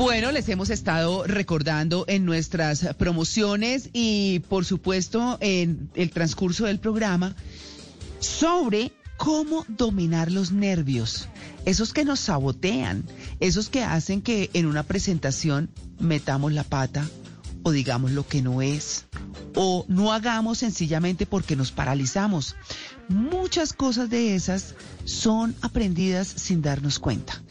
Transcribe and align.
Bueno, 0.00 0.32
les 0.32 0.48
hemos 0.48 0.70
estado 0.70 1.24
recordando 1.24 2.06
en 2.08 2.24
nuestras 2.24 2.94
promociones 2.96 3.90
y 3.92 4.38
por 4.48 4.64
supuesto 4.64 5.36
en 5.42 5.90
el 5.94 6.10
transcurso 6.10 6.64
del 6.64 6.78
programa 6.78 7.36
sobre 8.18 8.92
cómo 9.18 9.66
dominar 9.68 10.32
los 10.32 10.52
nervios, 10.52 11.28
esos 11.66 11.92
que 11.92 12.06
nos 12.06 12.18
sabotean, 12.18 13.04
esos 13.40 13.68
que 13.68 13.84
hacen 13.84 14.22
que 14.22 14.48
en 14.54 14.64
una 14.64 14.84
presentación 14.84 15.68
metamos 15.98 16.54
la 16.54 16.64
pata 16.64 17.06
o 17.62 17.70
digamos 17.70 18.12
lo 18.12 18.26
que 18.26 18.40
no 18.40 18.62
es, 18.62 19.04
o 19.54 19.84
no 19.86 20.14
hagamos 20.14 20.56
sencillamente 20.56 21.26
porque 21.26 21.56
nos 21.56 21.72
paralizamos. 21.72 22.56
Muchas 23.08 23.74
cosas 23.74 24.08
de 24.08 24.34
esas 24.34 24.74
son 25.04 25.54
aprendidas 25.60 26.26
sin 26.26 26.62
darnos 26.62 26.98
cuenta. 26.98 27.42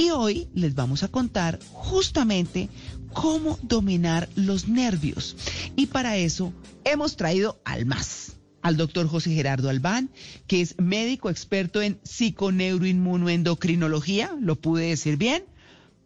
Y 0.00 0.10
hoy 0.12 0.48
les 0.54 0.74
vamos 0.74 1.02
a 1.02 1.08
contar 1.08 1.58
justamente 1.72 2.70
cómo 3.12 3.58
dominar 3.60 4.30
los 4.34 4.66
nervios. 4.66 5.36
Y 5.76 5.88
para 5.88 6.16
eso 6.16 6.54
hemos 6.84 7.16
traído 7.16 7.60
al 7.66 7.84
más, 7.84 8.38
al 8.62 8.78
doctor 8.78 9.06
José 9.06 9.34
Gerardo 9.34 9.68
Albán, 9.68 10.08
que 10.46 10.62
es 10.62 10.74
médico 10.78 11.28
experto 11.28 11.82
en 11.82 12.00
psiconeuroinmunoendocrinología, 12.02 14.34
lo 14.40 14.58
pude 14.58 14.86
decir 14.86 15.18
bien, 15.18 15.44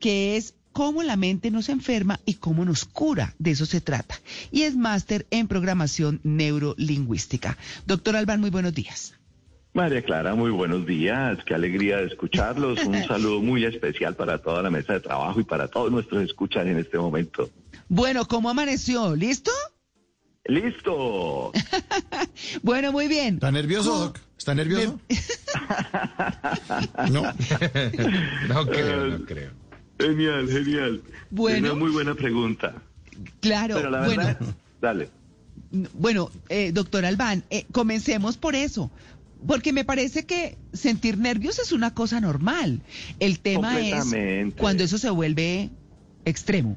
que 0.01 0.37
es 0.37 0.55
cómo 0.73 1.05
la 1.05 1.15
mente 1.15 1.53
nos 1.53 1.69
enferma 1.69 2.19
y 2.27 2.35
cómo 2.35 2.65
nos 2.65 2.87
cura. 2.87 3.37
De 3.39 3.53
eso 3.53 3.65
se 3.65 3.81
trata. 3.81 4.17
Y 4.51 4.63
es 4.63 4.75
máster 4.75 5.25
en 5.31 5.47
programación 5.47 6.19
neurolingüística. 6.25 7.57
Doctor 7.87 8.17
Albán, 8.17 8.41
muy 8.41 8.51
buenos 8.51 8.75
días. 8.75 9.15
María 9.75 10.03
Clara, 10.03 10.37
muy 10.37 10.53
buenos 10.53 10.87
días. 10.87 11.37
Qué 11.45 11.53
alegría 11.53 11.97
de 11.97 12.07
escucharlos. 12.07 12.85
Un 12.85 13.03
saludo 13.09 13.41
muy 13.41 13.65
especial 13.65 14.15
para 14.15 14.39
toda 14.39 14.63
la 14.63 14.71
mesa 14.71 14.93
de 14.93 15.01
trabajo 15.01 15.41
y 15.41 15.45
para 15.45 15.67
todos 15.67 15.91
nuestros 15.91 16.23
escuchas 16.23 16.65
en 16.67 16.79
este 16.79 16.97
momento. 16.97 17.51
Bueno, 17.89 18.25
¿cómo 18.27 18.49
amaneció? 18.49 19.17
¿Listo? 19.17 19.51
¡Listo! 20.45 21.51
bueno, 22.63 22.93
muy 22.93 23.09
bien. 23.09 23.35
¿Está 23.35 23.51
nervioso, 23.51 23.99
Doc? 23.99 24.21
¿Está 24.39 24.55
nervioso? 24.55 25.01
no. 27.11 27.23
no 28.49 28.67
creo, 28.67 29.07
no 29.07 29.25
creo. 29.25 29.51
Genial, 29.99 30.49
genial. 30.49 31.03
Bueno. 31.31 31.73
Una 31.73 31.81
muy 31.81 31.91
buena 31.91 32.15
pregunta. 32.15 32.81
Claro, 33.41 33.75
Pero 33.75 33.91
la 33.91 34.05
bueno. 34.05 34.25
verdad, 34.25 34.55
dale. 34.81 35.11
Bueno, 35.95 36.31
eh, 36.49 36.71
doctor 36.73 37.05
Albán, 37.05 37.45
eh, 37.51 37.67
comencemos 37.73 38.37
por 38.37 38.55
eso, 38.55 38.91
porque 39.47 39.73
me 39.73 39.85
parece 39.85 40.27
que 40.27 40.59
sentir 40.73 41.19
nervios 41.19 41.59
es 41.59 41.73
una 41.73 41.95
cosa 41.95 42.21
normal. 42.21 42.81
El 43.21 43.41
tema 43.41 43.81
es 43.81 44.15
cuando 44.57 44.85
eso 44.85 44.99
se 44.99 45.11
vuelve 45.11 45.71
extremo. 46.25 46.77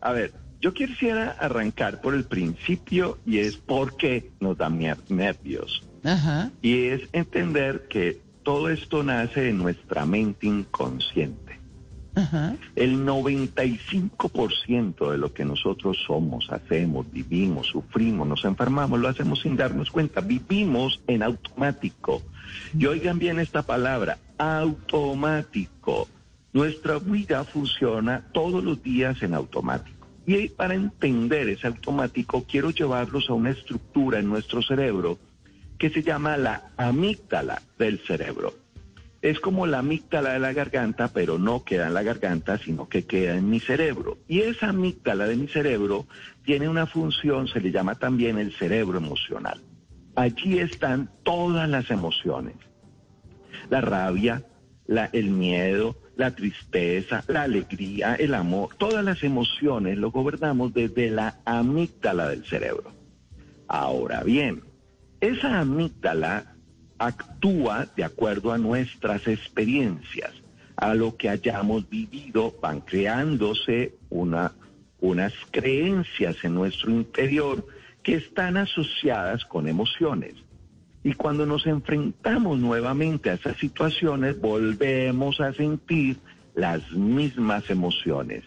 A 0.00 0.12
ver, 0.12 0.32
yo 0.60 0.72
quisiera 0.72 1.30
arrancar 1.32 2.00
por 2.00 2.14
el 2.14 2.24
principio 2.24 3.18
y 3.26 3.38
es 3.38 3.56
por 3.56 3.96
qué 3.96 4.30
nos 4.40 4.56
dan 4.56 4.78
nervios. 5.08 5.82
Ajá. 6.04 6.50
Y 6.62 6.84
es 6.86 7.02
entender 7.12 7.86
que 7.88 8.20
todo 8.42 8.68
esto 8.68 9.02
nace 9.02 9.40
de 9.40 9.52
nuestra 9.52 10.06
mente 10.06 10.46
inconsciente. 10.46 11.58
Ajá. 12.14 12.56
El 12.76 13.04
95% 13.04 15.10
de 15.10 15.18
lo 15.18 15.32
que 15.32 15.44
nosotros 15.44 15.98
somos, 16.06 16.50
hacemos, 16.50 17.10
vivimos, 17.10 17.66
sufrimos, 17.66 18.28
nos 18.28 18.44
enfermamos, 18.44 19.00
lo 19.00 19.08
hacemos 19.08 19.40
sin 19.40 19.56
darnos 19.56 19.90
cuenta. 19.90 20.20
Vivimos 20.20 21.00
en 21.06 21.22
automático. 21.22 22.22
Y 22.78 22.86
oigan 22.86 23.18
bien 23.18 23.40
esta 23.40 23.62
palabra, 23.62 24.18
automático. 24.38 26.08
Nuestra 26.52 26.98
vida 26.98 27.42
funciona 27.44 28.24
todos 28.32 28.62
los 28.62 28.82
días 28.82 29.22
en 29.22 29.34
automático. 29.34 30.06
Y 30.26 30.48
para 30.48 30.74
entender 30.74 31.48
ese 31.48 31.66
automático, 31.66 32.44
quiero 32.48 32.70
llevarlos 32.70 33.28
a 33.28 33.34
una 33.34 33.50
estructura 33.50 34.20
en 34.20 34.28
nuestro 34.28 34.62
cerebro 34.62 35.18
que 35.78 35.90
se 35.90 36.02
llama 36.02 36.36
la 36.36 36.70
amígdala 36.76 37.60
del 37.76 37.98
cerebro 38.06 38.63
es 39.24 39.40
como 39.40 39.66
la 39.66 39.78
amígdala 39.78 40.34
de 40.34 40.38
la 40.38 40.52
garganta, 40.52 41.08
pero 41.08 41.38
no 41.38 41.64
queda 41.64 41.86
en 41.86 41.94
la 41.94 42.02
garganta, 42.02 42.58
sino 42.58 42.90
que 42.90 43.06
queda 43.06 43.38
en 43.38 43.48
mi 43.48 43.58
cerebro. 43.58 44.18
Y 44.28 44.40
esa 44.40 44.68
amígdala 44.68 45.26
de 45.26 45.36
mi 45.36 45.48
cerebro 45.48 46.06
tiene 46.44 46.68
una 46.68 46.84
función, 46.86 47.48
se 47.48 47.58
le 47.58 47.72
llama 47.72 47.94
también 47.94 48.36
el 48.38 48.52
cerebro 48.52 48.98
emocional. 48.98 49.62
Allí 50.14 50.58
están 50.58 51.08
todas 51.22 51.66
las 51.70 51.90
emociones. 51.90 52.56
La 53.70 53.80
rabia, 53.80 54.44
la- 54.86 55.08
el 55.14 55.30
miedo, 55.30 55.96
la 56.16 56.32
tristeza, 56.34 57.24
la 57.26 57.44
alegría, 57.44 58.16
el 58.16 58.34
amor, 58.34 58.74
todas 58.76 59.02
las 59.02 59.22
emociones 59.22 59.96
lo 59.96 60.10
gobernamos 60.10 60.74
desde 60.74 61.10
la 61.10 61.40
amígdala 61.46 62.28
del 62.28 62.44
cerebro. 62.44 62.92
Ahora 63.68 64.22
bien, 64.22 64.60
esa 65.22 65.60
amígdala 65.60 66.53
actúa 67.06 67.86
de 67.96 68.04
acuerdo 68.04 68.52
a 68.52 68.58
nuestras 68.58 69.26
experiencias, 69.26 70.32
a 70.76 70.94
lo 70.94 71.16
que 71.16 71.28
hayamos 71.28 71.88
vivido, 71.88 72.54
van 72.60 72.80
creándose 72.80 73.94
una, 74.10 74.52
unas 75.00 75.32
creencias 75.50 76.44
en 76.44 76.54
nuestro 76.54 76.90
interior 76.90 77.66
que 78.02 78.14
están 78.16 78.56
asociadas 78.56 79.44
con 79.44 79.68
emociones. 79.68 80.34
Y 81.02 81.12
cuando 81.12 81.44
nos 81.44 81.66
enfrentamos 81.66 82.58
nuevamente 82.58 83.30
a 83.30 83.34
esas 83.34 83.56
situaciones, 83.58 84.40
volvemos 84.40 85.40
a 85.40 85.52
sentir 85.52 86.18
las 86.54 86.90
mismas 86.92 87.68
emociones. 87.68 88.44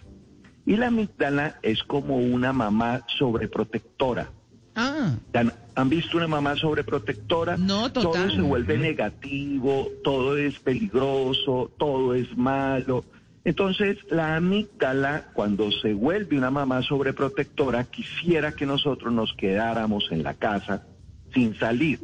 Y 0.65 0.75
la 0.75 0.87
amígdala 0.87 1.59
es 1.61 1.83
como 1.83 2.17
una 2.17 2.53
mamá 2.53 3.03
sobreprotectora. 3.17 4.31
Ah, 4.75 5.15
¿Han, 5.33 5.53
han 5.77 5.89
visto 5.89 6.17
una 6.17 6.27
mamá 6.27 6.55
sobreprotectora? 6.55 7.55
No, 7.55 7.91
total. 7.91 8.11
Todo 8.11 8.35
se 8.35 8.41
vuelve 8.41 8.79
negativo, 8.79 9.87
todo 10.03 10.35
es 10.35 10.57
peligroso, 10.57 11.71
todo 11.77 12.15
es 12.15 12.35
malo. 12.35 13.05
Entonces, 13.45 13.99
la 14.09 14.35
amígdala, 14.35 15.27
cuando 15.33 15.71
se 15.71 15.93
vuelve 15.93 16.35
una 16.35 16.49
mamá 16.49 16.81
sobreprotectora, 16.81 17.83
quisiera 17.83 18.53
que 18.53 18.65
nosotros 18.65 19.13
nos 19.13 19.33
quedáramos 19.33 20.07
en 20.11 20.23
la 20.23 20.33
casa 20.33 20.83
sin 21.31 21.55
salir. 21.59 21.99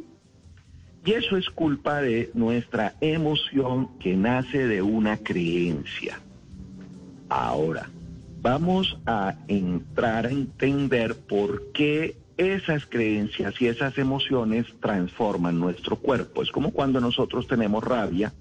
Y 1.04 1.10
eso 1.10 1.36
es 1.36 1.50
culpa 1.50 2.00
de 2.00 2.30
nuestra 2.32 2.94
emoción 3.00 3.98
que 3.98 4.14
nace 4.16 4.68
de 4.68 4.82
una 4.82 5.16
creencia. 5.16 6.20
Ahora, 7.28 7.90
vamos 8.40 8.96
a 9.04 9.34
entrar 9.48 10.26
a 10.26 10.30
entender 10.30 11.16
por 11.16 11.72
qué 11.72 12.23
esas 12.36 12.86
creencias 12.86 13.60
y 13.60 13.66
esas 13.66 13.96
emociones 13.98 14.66
transforman 14.80 15.58
nuestro 15.58 15.96
cuerpo. 15.96 16.42
Es 16.42 16.50
como 16.50 16.72
cuando 16.72 17.00
nosotros 17.00 17.46
tenemos 17.46 17.82
rabia, 17.84 18.32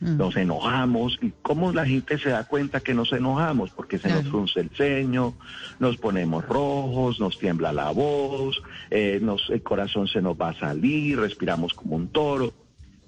Mm. 0.00 0.18
nos 0.18 0.36
enojamos 0.36 1.18
y 1.22 1.32
cómo 1.40 1.72
la 1.72 1.86
gente 1.86 2.18
se 2.18 2.28
da 2.28 2.44
cuenta 2.44 2.80
que 2.80 2.94
nos 2.94 3.12
enojamos, 3.12 3.70
porque 3.70 3.98
se 3.98 4.10
nos 4.10 4.26
frunce 4.28 4.60
el 4.60 4.70
ceño, 4.70 5.34
nos 5.78 5.96
ponemos 5.96 6.44
rojos, 6.46 7.20
nos 7.20 7.38
tiembla 7.38 7.72
la 7.72 7.90
voz, 7.90 8.60
eh, 8.90 9.18
nos, 9.22 9.48
el 9.50 9.62
corazón 9.62 10.08
se 10.08 10.20
nos 10.20 10.36
va 10.36 10.50
a 10.50 10.58
salir, 10.58 11.18
respiramos 11.18 11.72
como 11.72 11.96
un 11.96 12.08
toro. 12.08 12.52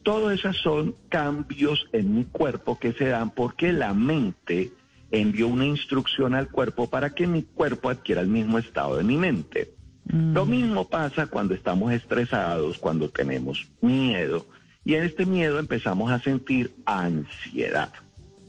Todo 0.02 0.30
esos 0.30 0.56
son 0.58 0.94
cambios 1.08 1.86
en 1.92 2.14
mi 2.14 2.24
cuerpo 2.24 2.78
que 2.78 2.92
se 2.92 3.08
dan 3.08 3.30
porque 3.30 3.72
la 3.72 3.92
mente 3.92 4.72
envió 5.10 5.48
una 5.48 5.66
instrucción 5.66 6.34
al 6.34 6.48
cuerpo 6.48 6.88
para 6.88 7.10
que 7.10 7.26
mi 7.26 7.42
cuerpo 7.42 7.90
adquiera 7.90 8.20
el 8.20 8.28
mismo 8.28 8.58
estado 8.58 8.96
de 8.96 9.04
mi 9.04 9.16
mente. 9.16 9.75
Mm. 10.12 10.34
Lo 10.34 10.46
mismo 10.46 10.88
pasa 10.88 11.26
cuando 11.26 11.54
estamos 11.54 11.92
estresados, 11.92 12.78
cuando 12.78 13.08
tenemos 13.08 13.66
miedo, 13.80 14.46
y 14.84 14.94
en 14.94 15.04
este 15.04 15.26
miedo 15.26 15.58
empezamos 15.58 16.10
a 16.10 16.20
sentir 16.20 16.74
ansiedad. 16.84 17.92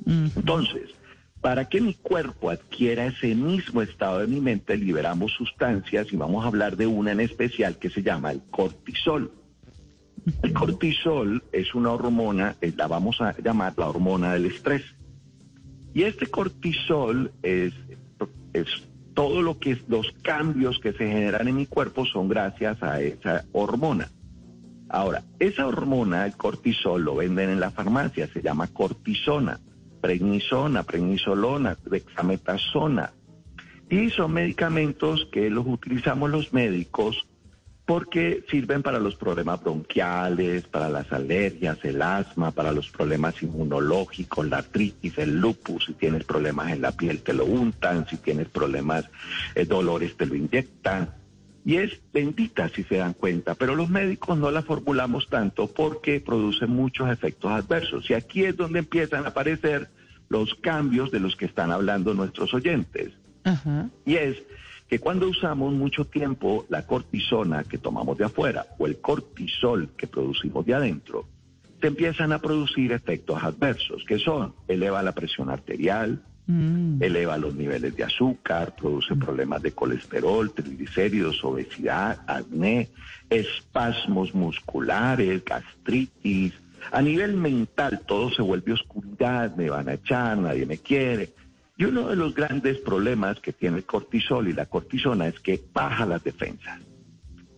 Mm. 0.06 0.28
Entonces, 0.35 0.91
para 1.41 1.69
que 1.69 1.81
mi 1.81 1.94
cuerpo 1.94 2.49
adquiera 2.49 3.05
ese 3.05 3.34
mismo 3.35 3.82
estado 3.82 4.20
de 4.20 4.28
mi 4.28 4.40
mente, 4.40 4.76
liberamos 4.76 5.32
sustancias 5.34 6.11
y 6.11 6.16
vamos 6.16 6.43
a 6.43 6.47
hablar 6.47 6.78
de 6.78 6.87
una 6.87 7.11
en 7.11 7.22
especial 7.22 7.78
que 7.78 7.90
se 7.90 8.03
llama 8.03 8.32
el 8.32 8.41
cortisol. 8.49 9.32
El 10.43 10.53
cortisol 10.53 11.43
es 11.52 11.73
una 11.73 11.91
hormona, 11.91 12.55
eh, 12.59 12.73
la 12.76 12.87
vamos 12.87 13.22
a 13.22 13.35
llamar 13.40 13.73
la 13.78 13.87
hormona 13.87 14.34
del 14.34 14.47
estrés. 14.47 14.84
Y 15.93 16.03
este 16.03 16.28
cortisol 16.28 17.32
es, 17.41 17.73
es 18.53 18.67
todo 19.17 19.41
lo 19.41 19.58
que 19.58 19.75
los 19.87 20.11
cambios 20.22 20.78
que 20.78 20.93
se 20.93 21.08
generan 21.08 21.47
en 21.47 21.55
mi 21.55 21.66
cuerpo 21.66 22.05
son 22.05 22.29
gracias 22.29 22.84
a 22.84 23.02
esa 23.02 23.46
hormona. 23.52 24.11
Ahora, 24.90 25.23
esa 25.40 25.66
hormona, 25.66 26.28
el 26.28 26.37
cortisol, 26.37 27.02
lo 27.02 27.16
venden 27.16 27.49
en 27.49 27.59
la 27.59 27.72
farmacia, 27.72 28.28
se 28.31 28.43
llama 28.43 28.67
cortisona, 28.67 29.59
prednisona, 30.02 30.84
prednisolona, 30.84 31.75
dexametasona. 31.90 33.11
Y 33.90 34.11
son 34.11 34.34
medicamentos 34.34 35.28
que 35.31 35.49
los 35.49 35.66
utilizamos 35.66 36.29
los 36.29 36.53
médicos 36.53 37.27
porque 37.87 38.43
sirven 38.51 38.84
para 38.84 38.99
los 38.99 39.16
problemas 39.16 39.63
bronquiales, 39.63 40.63
para 40.63 40.89
las 40.89 41.09
alergias, 41.13 41.79
el 41.84 42.01
asma, 42.01 42.51
para 42.51 42.73
los 42.73 42.89
problemas 42.89 43.41
inmunológicos, 43.41 44.45
la 44.45 44.57
artritis, 44.57 45.17
el 45.17 45.39
lupus, 45.39 45.85
si 45.85 45.93
tienes 45.93 46.25
problemas 46.25 46.73
en 46.73 46.81
la 46.81 46.91
piel 46.91 47.22
te 47.22 47.34
lo 47.34 47.45
untan, 47.45 48.05
si 48.05 48.17
tienes 48.17 48.49
problemas, 48.49 49.05
eh, 49.55 49.63
dolores 49.63 50.17
te 50.17 50.25
lo 50.25 50.35
inyectan. 50.35 51.11
Y 51.63 51.78
es 51.78 51.97
bendita 52.11 52.67
si 52.67 52.84
se 52.84 52.97
dan 52.97 53.13
cuenta, 53.13 53.55
pero 53.55 53.73
los 53.73 53.89
médicos 53.89 54.37
no 54.37 54.51
la 54.51 54.63
formulamos 54.63 55.29
tanto 55.29 55.67
porque 55.67 56.19
produce 56.19 56.66
muchos 56.66 57.09
efectos 57.09 57.51
adversos. 57.51 58.09
Y 58.09 58.16
aquí 58.16 58.43
es 58.43 58.57
donde 58.57 58.79
empiezan 58.79 59.23
a 59.23 59.29
aparecer 59.29 59.87
los 60.28 60.55
cambios 60.55 61.09
de 61.09 61.22
los 61.22 61.37
que 61.37 61.45
están 61.45 61.72
hablando 61.72 62.13
nuestros 62.13 62.53
oyentes. 62.53 63.13
Y 64.05 64.16
es 64.16 64.43
que 64.87 64.99
cuando 64.99 65.28
usamos 65.28 65.73
mucho 65.73 66.05
tiempo 66.05 66.66
la 66.69 66.85
cortisona 66.85 67.63
que 67.63 67.78
tomamos 67.78 68.17
de 68.17 68.25
afuera 68.25 68.67
o 68.78 68.87
el 68.87 68.99
cortisol 68.99 69.89
que 69.97 70.07
producimos 70.07 70.66
de 70.66 70.73
adentro, 70.73 71.25
se 71.81 71.87
empiezan 71.87 72.31
a 72.31 72.39
producir 72.39 72.91
efectos 72.91 73.43
adversos, 73.43 74.03
que 74.07 74.17
son, 74.17 74.53
eleva 74.67 75.03
la 75.03 75.11
presión 75.11 75.49
arterial, 75.49 76.23
mm. 76.47 77.03
eleva 77.03 77.37
los 77.37 77.53
niveles 77.53 77.95
de 77.95 78.03
azúcar, 78.03 78.75
produce 78.75 79.13
mm. 79.13 79.19
problemas 79.19 79.61
de 79.61 79.73
colesterol, 79.73 80.51
triglicéridos, 80.53 81.43
obesidad, 81.43 82.19
acné, 82.25 82.89
espasmos 83.29 84.34
musculares, 84.34 85.43
gastritis. 85.43 86.53
A 86.91 87.01
nivel 87.01 87.35
mental 87.35 88.01
todo 88.07 88.31
se 88.31 88.41
vuelve 88.41 88.73
oscuridad, 88.73 89.55
me 89.55 89.69
van 89.69 89.89
a 89.89 89.95
echar, 89.95 90.37
nadie 90.37 90.66
me 90.66 90.78
quiere. 90.78 91.34
Y 91.78 91.85
uno 91.85 92.08
de 92.08 92.16
los 92.16 92.34
grandes 92.34 92.79
problemas 92.79 93.40
que 93.40 93.53
tiene 93.53 93.78
el 93.78 93.85
cortisol 93.85 94.47
y 94.47 94.53
la 94.53 94.66
cortisona 94.66 95.28
es 95.28 95.40
que 95.40 95.62
baja 95.74 96.06
las 96.06 96.24
defensas. 96.24 96.79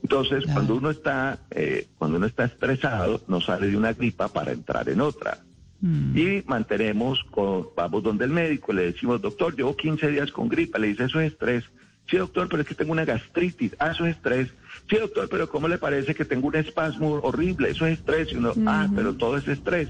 Entonces, 0.02 0.46
cuando 0.52 0.76
uno 0.76 0.90
está 0.90 1.40
eh, 1.52 1.88
cuando 1.98 2.18
uno 2.18 2.26
está 2.26 2.46
estresado, 2.46 3.22
no 3.28 3.42
sale 3.42 3.68
de 3.68 3.78
una 3.78 3.94
gripa 3.94 4.28
para 4.28 4.52
entrar 4.52 4.90
en 4.90 5.02
otra. 5.02 5.40
Mm. 5.82 6.18
Y 6.18 6.44
mantenemos, 6.48 7.24
con, 7.32 7.68
vamos 7.76 8.04
donde 8.04 8.26
el 8.26 8.32
médico, 8.32 8.74
le 8.74 8.92
decimos, 8.92 9.22
doctor, 9.22 9.56
llevo 9.56 9.76
15 9.76 10.10
días 10.10 10.32
con 10.32 10.50
gripa, 10.50 10.80
le 10.80 10.88
dice, 10.88 11.06
eso 11.06 11.20
es 11.22 11.32
estrés. 11.32 11.64
Sí, 12.10 12.18
doctor, 12.18 12.50
pero 12.50 12.64
es 12.64 12.68
que 12.68 12.76
tengo 12.76 12.92
una 12.92 13.06
gastritis. 13.06 13.76
Ah, 13.78 13.92
eso 13.92 14.06
es 14.06 14.16
estrés. 14.16 14.50
Sí, 14.90 14.98
doctor, 14.98 15.30
pero 15.30 15.48
¿cómo 15.48 15.68
le 15.68 15.78
parece 15.78 16.16
que 16.16 16.26
tengo 16.26 16.48
un 16.48 16.56
espasmo 16.56 17.20
horrible? 17.22 17.70
Eso 17.70 17.86
es 17.86 18.00
estrés. 18.00 18.32
Y 18.32 18.38
uno, 18.38 18.54
ah, 18.66 18.90
pero 18.96 19.14
todo 19.14 19.38
es 19.38 19.48
estrés. 19.48 19.90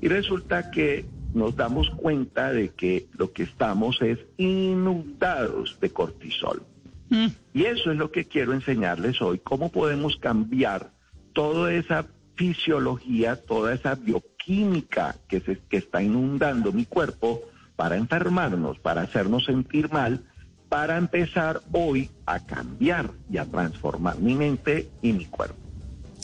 Y 0.00 0.08
resulta 0.08 0.70
que 0.70 1.04
nos 1.34 1.56
damos 1.56 1.90
cuenta 1.90 2.52
de 2.52 2.70
que 2.70 3.06
lo 3.16 3.32
que 3.32 3.44
estamos 3.44 4.00
es 4.02 4.18
inundados 4.36 5.78
de 5.80 5.90
cortisol. 5.90 6.62
Mm. 7.10 7.26
Y 7.54 7.64
eso 7.64 7.90
es 7.90 7.96
lo 7.96 8.10
que 8.10 8.24
quiero 8.24 8.52
enseñarles 8.52 9.20
hoy, 9.22 9.38
cómo 9.38 9.70
podemos 9.70 10.16
cambiar 10.16 10.90
toda 11.32 11.72
esa 11.72 12.06
fisiología, 12.34 13.36
toda 13.36 13.74
esa 13.74 13.94
bioquímica 13.94 15.16
que, 15.28 15.40
se, 15.40 15.58
que 15.68 15.78
está 15.78 16.02
inundando 16.02 16.72
mi 16.72 16.84
cuerpo 16.84 17.42
para 17.76 17.96
enfermarnos, 17.96 18.78
para 18.78 19.02
hacernos 19.02 19.44
sentir 19.44 19.90
mal, 19.90 20.24
para 20.68 20.98
empezar 20.98 21.60
hoy 21.72 22.10
a 22.26 22.44
cambiar 22.44 23.10
y 23.30 23.38
a 23.38 23.44
transformar 23.46 24.18
mi 24.18 24.34
mente 24.34 24.88
y 25.02 25.12
mi 25.12 25.26
cuerpo. 25.26 25.67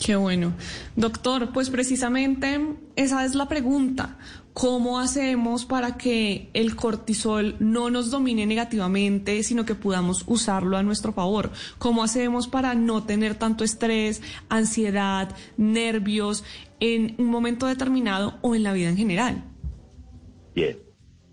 Qué 0.03 0.15
bueno. 0.15 0.53
Doctor, 0.95 1.51
pues 1.53 1.69
precisamente 1.69 2.59
esa 2.95 3.25
es 3.25 3.35
la 3.35 3.47
pregunta. 3.47 4.17
¿Cómo 4.53 4.99
hacemos 4.99 5.65
para 5.65 5.97
que 5.97 6.49
el 6.53 6.75
cortisol 6.77 7.57
no 7.59 7.89
nos 7.89 8.09
domine 8.09 8.45
negativamente, 8.45 9.43
sino 9.43 9.65
que 9.65 9.75
podamos 9.75 10.23
usarlo 10.27 10.77
a 10.77 10.83
nuestro 10.83 11.11
favor? 11.11 11.51
¿Cómo 11.77 12.03
hacemos 12.03 12.47
para 12.47 12.73
no 12.73 13.03
tener 13.03 13.35
tanto 13.35 13.63
estrés, 13.63 14.21
ansiedad, 14.47 15.35
nervios 15.57 16.45
en 16.79 17.15
un 17.17 17.27
momento 17.27 17.65
determinado 17.65 18.37
o 18.41 18.55
en 18.55 18.63
la 18.63 18.73
vida 18.73 18.89
en 18.89 18.97
general? 18.97 19.43
Bien. 20.53 20.85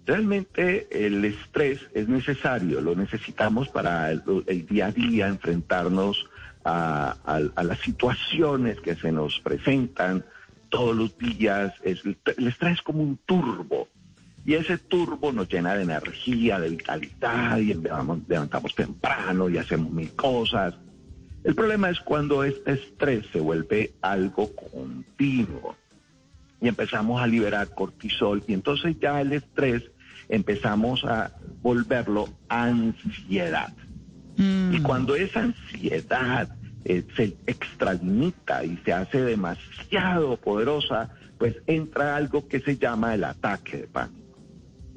Realmente 0.04 0.88
el 0.90 1.24
estrés 1.24 1.78
es 1.94 2.08
necesario, 2.08 2.80
lo 2.80 2.96
necesitamos 2.96 3.68
para 3.68 4.10
el, 4.10 4.22
día 4.66 4.86
a 4.86 4.90
día, 4.90 5.28
enfrentarnos 5.28 6.26
a, 6.64 7.40
las 7.62 7.78
situaciones 7.80 8.80
que 8.80 8.94
se 8.94 9.12
nos 9.12 9.40
presentan, 9.40 10.24
todos 10.68 10.96
los 10.96 11.16
días. 11.18 11.72
Es, 11.82 12.04
el 12.04 12.48
estrés 12.48 12.74
es 12.74 12.82
como 12.82 13.02
un 13.02 13.18
turbo. 13.26 13.88
Y 14.44 14.54
ese 14.54 14.78
turbo 14.78 15.30
nos 15.32 15.48
llena 15.48 15.74
de 15.74 15.84
energía, 15.84 16.58
de 16.58 16.70
vitalidad, 16.70 17.58
y 17.58 17.74
levantamos 17.74 18.74
temprano 18.74 19.48
y 19.48 19.58
hacemos 19.58 19.92
mil 19.92 20.10
cosas. 20.16 20.74
El 21.44 21.54
problema 21.54 21.90
es 21.90 22.00
cuando 22.00 22.44
este 22.44 22.72
estrés 22.72 23.26
se 23.32 23.40
vuelve 23.40 23.94
algo 24.00 24.50
continuo 24.54 25.76
y 26.60 26.68
empezamos 26.68 27.20
a 27.20 27.26
liberar 27.26 27.74
cortisol 27.74 28.44
y 28.46 28.54
entonces 28.54 28.96
ya 29.00 29.20
el 29.20 29.32
estrés 29.32 29.82
empezamos 30.28 31.04
a 31.04 31.32
volverlo 31.60 32.28
ansiedad. 32.48 33.72
Y 34.38 34.42
mm. 34.78 34.82
cuando 34.82 35.14
esa 35.14 35.40
ansiedad 35.40 36.48
eh, 36.84 37.04
se 37.16 37.36
extralimita 37.46 38.64
y 38.64 38.76
se 38.84 38.92
hace 38.92 39.22
demasiado 39.22 40.36
poderosa, 40.36 41.10
pues 41.38 41.56
entra 41.66 42.16
algo 42.16 42.48
que 42.48 42.60
se 42.60 42.76
llama 42.76 43.14
el 43.14 43.24
ataque 43.24 43.78
de 43.78 43.86
pánico. 43.86 44.18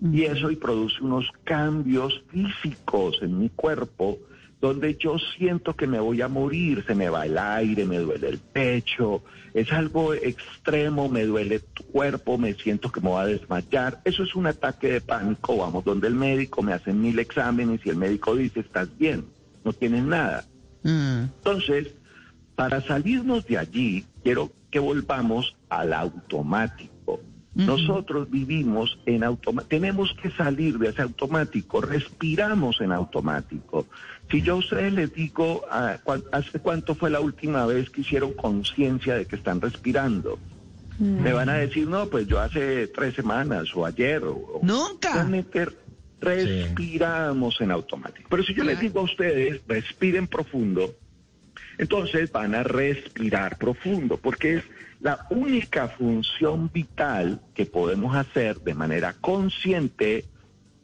Y 0.02 0.24
eso 0.24 0.52
y 0.52 0.56
produce 0.56 1.02
unos 1.02 1.28
cambios 1.44 2.24
físicos 2.30 3.18
en 3.22 3.40
mi 3.40 3.50
cuerpo 3.50 4.20
donde 4.62 4.96
yo 4.96 5.18
siento 5.38 5.76
que 5.76 5.88
me 5.88 6.00
voy 6.00 6.22
a 6.22 6.28
morir, 6.28 6.84
se 6.88 6.96
me 6.96 7.10
va 7.10 7.26
el 7.26 7.38
aire, 7.38 7.86
me 7.86 8.00
duele 8.00 8.30
el 8.30 8.40
pecho, 8.40 9.24
es 9.54 9.72
algo 9.72 10.14
extremo, 10.14 11.10
me 11.10 11.26
duele 11.26 11.56
el 11.56 11.84
cuerpo, 11.92 12.38
me 12.38 12.54
siento 12.54 12.92
que 12.92 13.02
me 13.02 13.10
voy 13.10 13.22
a 13.22 13.28
desmayar. 13.28 14.02
Eso 14.06 14.24
es 14.24 14.36
un 14.36 14.48
ataque 14.48 14.94
de 14.94 15.02
pánico, 15.02 15.58
vamos 15.58 15.84
donde 15.84 16.08
el 16.08 16.16
médico, 16.16 16.62
me 16.62 16.74
hacen 16.74 17.02
mil 17.02 17.20
exámenes 17.20 17.82
y 17.86 17.90
el 17.90 17.98
médico 17.98 18.36
dice, 18.36 18.62
estás 18.62 18.90
bien, 18.98 19.26
no 19.64 19.74
tienes 19.74 20.04
nada. 20.04 20.46
Mm. 20.84 21.26
Entonces, 21.38 21.94
para 22.56 22.82
salirnos 22.82 23.46
de 23.48 23.58
allí, 23.58 24.06
quiero 24.24 24.52
que 24.72 24.80
volvamos 24.80 25.56
al 25.70 25.94
automático. 25.94 26.95
Nosotros 27.56 28.30
vivimos 28.30 29.00
en 29.06 29.24
automático, 29.24 29.70
tenemos 29.70 30.14
que 30.22 30.30
salir 30.30 30.78
de 30.78 30.90
ese 30.90 31.02
automático, 31.02 31.80
respiramos 31.80 32.82
en 32.82 32.92
automático. 32.92 33.88
Si 34.30 34.42
yo 34.42 34.54
a 34.54 34.58
ustedes 34.58 34.92
les 34.92 35.14
digo, 35.14 35.62
ah, 35.72 35.98
¿hace 36.34 36.60
cuánto 36.60 36.96
fue 36.96 37.10
la 37.10 37.22
última 37.22 37.66
vez 37.66 37.90
que 37.90 38.02
hicieron 38.02 38.34
conciencia 38.34 39.16
de 39.16 39.26
que 39.26 39.38
están 39.38 39.62
respirando? 39.62 40.38
Me 41.00 41.34
van 41.34 41.50
a 41.50 41.56
decir, 41.56 41.88
no, 41.88 42.08
pues 42.08 42.28
yo 42.28 42.40
hace 42.40 42.88
tres 42.88 43.16
semanas 43.16 43.70
o 43.76 43.86
ayer. 43.86 44.24
O, 44.24 44.60
Nunca. 44.62 45.28
respiramos 46.22 47.60
en 47.60 47.72
automático. 47.72 48.28
Pero 48.30 48.44
si 48.44 48.54
yo 48.54 48.64
les 48.64 48.80
digo 48.80 49.02
a 49.02 49.04
ustedes, 49.04 49.62
respiren 49.68 50.28
profundo, 50.28 50.94
entonces 51.78 52.32
van 52.32 52.56
a 52.56 52.64
respirar 52.64 53.58
profundo, 53.58 54.18
porque 54.18 54.56
es 54.56 54.64
la 55.02 55.28
única 55.30 55.88
función 55.90 56.72
vital 56.74 57.42
que 57.54 57.66
podemos 57.66 58.16
hacer 58.16 58.60
de 58.62 58.74
manera 58.74 59.14
consciente 59.20 60.26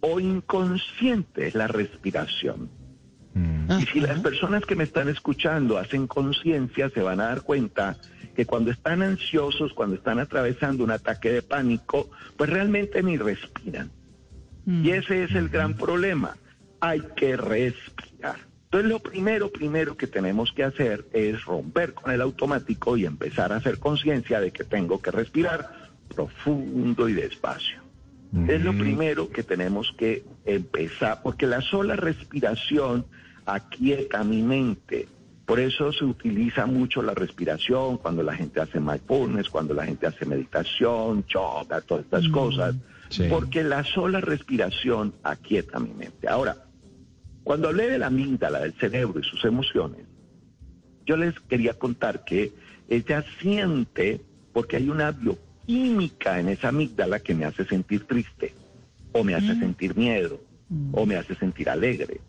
o 0.01 0.19
inconsciente, 0.19 1.47
es 1.47 1.55
la 1.55 1.67
respiración. 1.67 2.69
Mm. 3.33 3.79
Y 3.79 3.85
si 3.85 3.99
las 4.01 4.19
personas 4.19 4.65
que 4.65 4.75
me 4.75 4.83
están 4.83 5.07
escuchando 5.09 5.77
hacen 5.77 6.07
conciencia, 6.07 6.89
se 6.89 7.01
van 7.01 7.21
a 7.21 7.27
dar 7.27 7.41
cuenta 7.41 7.97
que 8.35 8.45
cuando 8.45 8.71
están 8.71 9.01
ansiosos, 9.01 9.73
cuando 9.73 9.95
están 9.95 10.19
atravesando 10.19 10.83
un 10.83 10.91
ataque 10.91 11.31
de 11.31 11.41
pánico, 11.41 12.09
pues 12.37 12.49
realmente 12.49 13.01
ni 13.03 13.17
respiran. 13.17 13.91
Y 14.65 14.71
mm. 14.71 14.89
ese 14.89 15.23
es 15.23 15.31
el 15.35 15.49
gran 15.49 15.75
problema. 15.75 16.35
Hay 16.79 17.01
que 17.15 17.37
respirar. 17.37 18.50
Entonces 18.71 18.89
lo 18.89 18.99
primero, 18.99 19.51
primero 19.51 19.97
que 19.97 20.07
tenemos 20.07 20.53
que 20.53 20.63
hacer 20.63 21.05
es 21.11 21.43
romper 21.43 21.93
con 21.93 22.09
el 22.13 22.21
automático 22.21 22.95
y 22.95 23.05
empezar 23.05 23.51
a 23.51 23.57
hacer 23.57 23.79
conciencia 23.79 24.39
de 24.39 24.51
que 24.51 24.63
tengo 24.63 25.01
que 25.01 25.11
respirar 25.11 25.91
profundo 26.15 27.09
y 27.09 27.13
despacio. 27.13 27.81
Es 28.47 28.63
lo 28.63 28.71
primero 28.71 29.29
que 29.29 29.43
tenemos 29.43 29.93
que 29.97 30.23
empezar, 30.45 31.19
porque 31.21 31.47
la 31.47 31.59
sola 31.59 31.97
respiración 31.97 33.05
aquieta 33.45 34.23
mi 34.23 34.41
mente. 34.41 35.09
Por 35.45 35.59
eso 35.59 35.91
se 35.91 36.05
utiliza 36.05 36.65
mucho 36.65 37.01
la 37.01 37.13
respiración 37.13 37.97
cuando 37.97 38.23
la 38.23 38.33
gente 38.33 38.61
hace 38.61 38.79
mindfulness, 38.79 39.49
cuando 39.49 39.73
la 39.73 39.85
gente 39.85 40.07
hace 40.07 40.25
meditación, 40.25 41.25
yoga, 41.27 41.81
todas 41.81 42.05
estas 42.05 42.29
cosas 42.29 42.75
porque 43.29 43.63
la 43.63 43.83
sola 43.83 44.21
respiración 44.21 45.13
aquieta 45.23 45.79
mi 45.79 45.93
mente. 45.93 46.27
Ahora, 46.27 46.55
cuando 47.43 47.69
hablé 47.69 47.89
de 47.89 47.99
la 47.99 48.07
amígdala, 48.07 48.59
del 48.59 48.73
cerebro 48.73 49.19
y 49.19 49.23
sus 49.23 49.43
emociones, 49.45 50.05
yo 51.05 51.17
les 51.17 51.39
quería 51.41 51.73
contar 51.73 52.23
que 52.23 52.53
ella 52.87 53.23
siente, 53.39 54.21
porque 54.53 54.77
hay 54.77 54.89
una 54.89 55.11
bioquímica 55.11 56.39
en 56.39 56.49
esa 56.49 56.69
amígdala 56.69 57.19
que 57.19 57.33
me 57.33 57.45
hace 57.45 57.65
sentir 57.65 58.05
triste, 58.05 58.53
o 59.11 59.23
me 59.23 59.35
hace 59.35 59.53
mm. 59.53 59.59
sentir 59.59 59.95
miedo, 59.95 60.39
mm. 60.69 60.89
o 60.93 61.05
me 61.05 61.15
hace 61.15 61.35
sentir 61.35 61.69
alegre. 61.69 62.21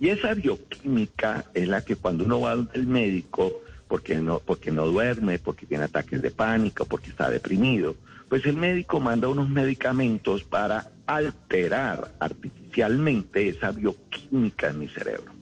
Y 0.00 0.08
esa 0.08 0.34
bioquímica 0.34 1.46
es 1.54 1.68
la 1.68 1.84
que 1.84 1.96
cuando 1.96 2.24
uno 2.24 2.40
va 2.40 2.52
al 2.52 2.86
médico, 2.86 3.52
porque 3.88 4.16
no, 4.16 4.40
porque 4.40 4.70
no 4.70 4.86
duerme, 4.86 5.38
porque 5.38 5.66
tiene 5.66 5.84
ataques 5.84 6.22
de 6.22 6.30
pánico, 6.30 6.84
porque 6.84 7.10
está 7.10 7.30
deprimido, 7.30 7.96
pues 8.28 8.46
el 8.46 8.56
médico 8.56 9.00
manda 9.00 9.28
unos 9.28 9.48
medicamentos 9.48 10.44
para 10.44 10.90
alterar 11.06 12.12
artificialmente 12.18 12.63
esa 13.48 13.70
bioquímica 13.70 14.70
en 14.70 14.78
mi 14.78 14.88
cerebro. 14.88 15.32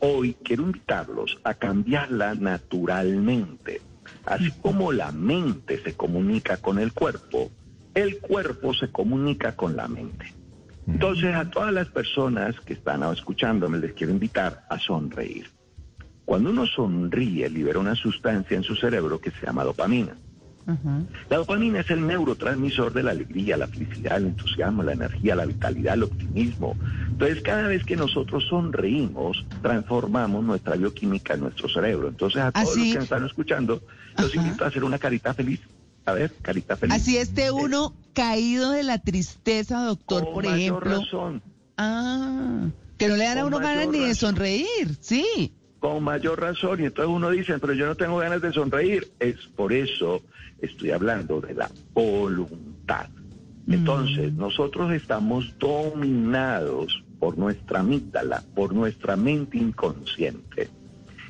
Hoy 0.00 0.36
quiero 0.42 0.64
invitarlos 0.64 1.38
a 1.44 1.54
cambiarla 1.54 2.34
naturalmente. 2.34 3.80
Así 4.24 4.50
como 4.60 4.92
la 4.92 5.12
mente 5.12 5.82
se 5.82 5.94
comunica 5.94 6.56
con 6.56 6.78
el 6.78 6.92
cuerpo, 6.92 7.50
el 7.94 8.18
cuerpo 8.18 8.74
se 8.74 8.90
comunica 8.90 9.54
con 9.54 9.76
la 9.76 9.88
mente. 9.88 10.34
Entonces 10.86 11.34
a 11.34 11.48
todas 11.48 11.72
las 11.72 11.88
personas 11.88 12.58
que 12.60 12.74
están 12.74 13.02
escuchándome 13.12 13.78
les 13.78 13.92
quiero 13.92 14.12
invitar 14.12 14.64
a 14.68 14.78
sonreír. 14.78 15.48
Cuando 16.24 16.50
uno 16.50 16.66
sonríe 16.66 17.48
libera 17.48 17.78
una 17.78 17.94
sustancia 17.94 18.56
en 18.56 18.62
su 18.62 18.74
cerebro 18.74 19.20
que 19.20 19.30
se 19.30 19.46
llama 19.46 19.64
dopamina. 19.64 20.16
La 21.28 21.36
dopamina 21.38 21.80
es 21.80 21.90
el 21.90 22.06
neurotransmisor 22.06 22.92
de 22.92 23.02
la 23.02 23.10
alegría, 23.10 23.56
la 23.56 23.66
felicidad, 23.66 24.16
el 24.18 24.26
entusiasmo, 24.26 24.82
la 24.82 24.92
energía, 24.92 25.34
la 25.34 25.44
vitalidad, 25.44 25.94
el 25.94 26.04
optimismo. 26.04 26.76
Entonces, 27.08 27.42
cada 27.42 27.68
vez 27.68 27.84
que 27.84 27.96
nosotros 27.96 28.44
sonreímos, 28.48 29.44
transformamos 29.60 30.44
nuestra 30.44 30.76
bioquímica 30.76 31.34
en 31.34 31.40
nuestro 31.40 31.68
cerebro. 31.68 32.08
Entonces, 32.08 32.42
a 32.42 32.52
todos 32.52 32.76
los 32.76 32.86
que 32.86 32.98
me 32.98 33.04
están 33.04 33.26
escuchando, 33.26 33.82
los 34.18 34.34
invito 34.34 34.64
a 34.64 34.68
hacer 34.68 34.84
una 34.84 34.98
carita 34.98 35.34
feliz. 35.34 35.60
A 36.04 36.12
ver, 36.12 36.32
carita 36.42 36.76
feliz. 36.76 36.96
Así 36.96 37.16
esté 37.16 37.50
uno 37.50 37.94
caído 38.12 38.72
de 38.72 38.82
la 38.82 38.98
tristeza, 38.98 39.84
doctor, 39.84 40.24
Con 40.24 40.34
por 40.34 40.44
mayor 40.44 40.58
ejemplo. 40.58 41.00
razón. 41.00 41.42
Ah, 41.76 42.66
que 42.98 43.08
no 43.08 43.16
le 43.16 43.24
dan 43.24 43.38
a 43.38 43.46
uno 43.46 43.58
ganas 43.58 43.88
ni 43.88 44.00
de 44.00 44.14
sonreír, 44.14 44.96
sí. 45.00 45.52
Con 45.82 46.04
mayor 46.04 46.40
razón. 46.40 46.80
Y 46.80 46.84
entonces 46.84 47.12
uno 47.12 47.28
dice, 47.30 47.58
pero 47.58 47.72
yo 47.74 47.86
no 47.86 47.96
tengo 47.96 48.18
ganas 48.18 48.40
de 48.40 48.52
sonreír. 48.52 49.08
Es 49.18 49.34
por 49.56 49.72
eso 49.72 50.22
estoy 50.60 50.92
hablando 50.92 51.40
de 51.40 51.54
la 51.54 51.68
voluntad. 51.92 53.08
Entonces, 53.68 54.32
nosotros 54.32 54.92
estamos 54.92 55.56
dominados 55.58 57.02
por 57.18 57.36
nuestra 57.36 57.80
amígdala, 57.80 58.44
por 58.54 58.72
nuestra 58.72 59.16
mente 59.16 59.58
inconsciente. 59.58 60.68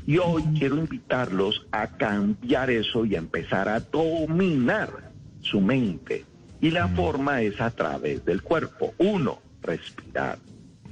Y 0.06 0.18
hoy 0.18 0.42
quiero 0.58 0.76
invitarlos 0.76 1.66
a 1.72 1.86
cambiar 1.88 2.70
eso 2.70 3.06
y 3.06 3.14
a 3.14 3.18
empezar 3.18 3.68
a 3.68 3.80
dominar 3.80 5.12
su 5.40 5.60
mente. 5.62 6.26
Y 6.60 6.70
la 6.70 6.88
forma 6.88 7.40
es 7.40 7.58
a 7.60 7.70
través 7.70 8.24
del 8.24 8.42
cuerpo. 8.42 8.92
Uno, 8.98 9.40
respirar. 9.62 10.38